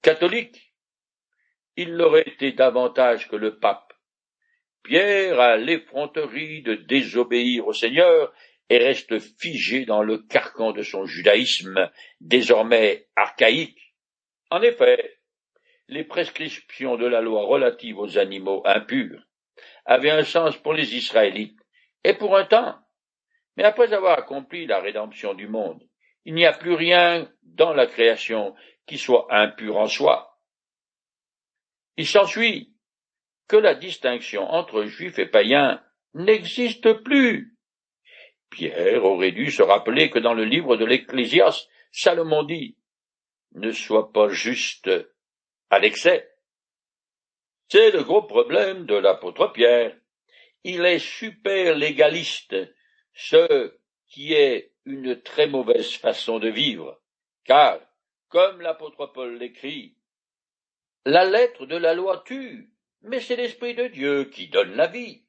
Catholique, 0.02 0.74
il 1.76 1.94
l'aurait 1.94 2.28
été 2.28 2.52
davantage 2.52 3.26
que 3.28 3.36
le 3.36 3.58
pape. 3.58 3.94
Pierre 4.82 5.40
a 5.40 5.56
l'effronterie 5.56 6.60
de 6.60 6.74
désobéir 6.74 7.68
au 7.68 7.72
Seigneur 7.72 8.34
et 8.68 8.76
reste 8.76 9.18
figé 9.40 9.86
dans 9.86 10.02
le 10.02 10.18
carcan 10.18 10.72
de 10.72 10.82
son 10.82 11.06
judaïsme 11.06 11.90
désormais 12.20 13.08
archaïque. 13.16 13.94
En 14.50 14.60
effet, 14.60 15.20
les 15.88 16.04
prescriptions 16.04 16.98
de 16.98 17.06
la 17.06 17.22
loi 17.22 17.46
relatives 17.46 17.98
aux 17.98 18.18
animaux 18.18 18.60
impurs 18.66 19.26
avaient 19.86 20.10
un 20.10 20.24
sens 20.24 20.58
pour 20.58 20.74
les 20.74 20.96
Israélites 20.96 21.58
et 22.04 22.12
pour 22.12 22.36
un 22.36 22.44
temps. 22.44 22.76
Mais 23.60 23.66
après 23.66 23.92
avoir 23.92 24.18
accompli 24.18 24.64
la 24.64 24.80
rédemption 24.80 25.34
du 25.34 25.46
monde, 25.46 25.86
il 26.24 26.32
n'y 26.32 26.46
a 26.46 26.52
plus 26.54 26.72
rien 26.72 27.30
dans 27.42 27.74
la 27.74 27.86
création 27.86 28.54
qui 28.86 28.96
soit 28.96 29.26
impur 29.28 29.76
en 29.76 29.86
soi. 29.86 30.40
Il 31.98 32.06
s'ensuit 32.06 32.72
que 33.48 33.56
la 33.56 33.74
distinction 33.74 34.44
entre 34.44 34.84
juifs 34.84 35.18
et 35.18 35.26
païens 35.26 35.84
n'existe 36.14 36.90
plus. 37.02 37.54
Pierre 38.48 39.04
aurait 39.04 39.32
dû 39.32 39.50
se 39.50 39.62
rappeler 39.62 40.08
que 40.08 40.18
dans 40.18 40.32
le 40.32 40.44
livre 40.44 40.78
de 40.78 40.86
l'Ecclésiaste, 40.86 41.68
Salomon 41.92 42.44
dit 42.44 42.78
Ne 43.52 43.72
sois 43.72 44.10
pas 44.10 44.30
juste 44.30 44.90
à 45.68 45.78
l'excès. 45.78 46.32
C'est 47.68 47.90
le 47.90 48.04
gros 48.04 48.22
problème 48.22 48.86
de 48.86 48.94
l'apôtre 48.94 49.52
Pierre. 49.52 49.94
Il 50.64 50.86
est 50.86 50.98
super 50.98 51.74
légaliste, 51.76 52.56
ce 53.14 53.74
qui 54.06 54.32
est 54.32 54.72
une 54.84 55.20
très 55.20 55.46
mauvaise 55.46 55.92
façon 55.92 56.38
de 56.38 56.48
vivre, 56.48 57.00
car, 57.44 57.80
comme 58.28 58.60
l'apôtre 58.60 59.06
Paul 59.06 59.36
l'écrit, 59.36 59.96
la 61.04 61.24
lettre 61.24 61.66
de 61.66 61.76
la 61.76 61.94
loi 61.94 62.22
tue, 62.26 62.70
mais 63.02 63.20
c'est 63.20 63.36
l'Esprit 63.36 63.74
de 63.74 63.86
Dieu 63.86 64.24
qui 64.24 64.48
donne 64.48 64.74
la 64.74 64.86
vie. 64.86 65.24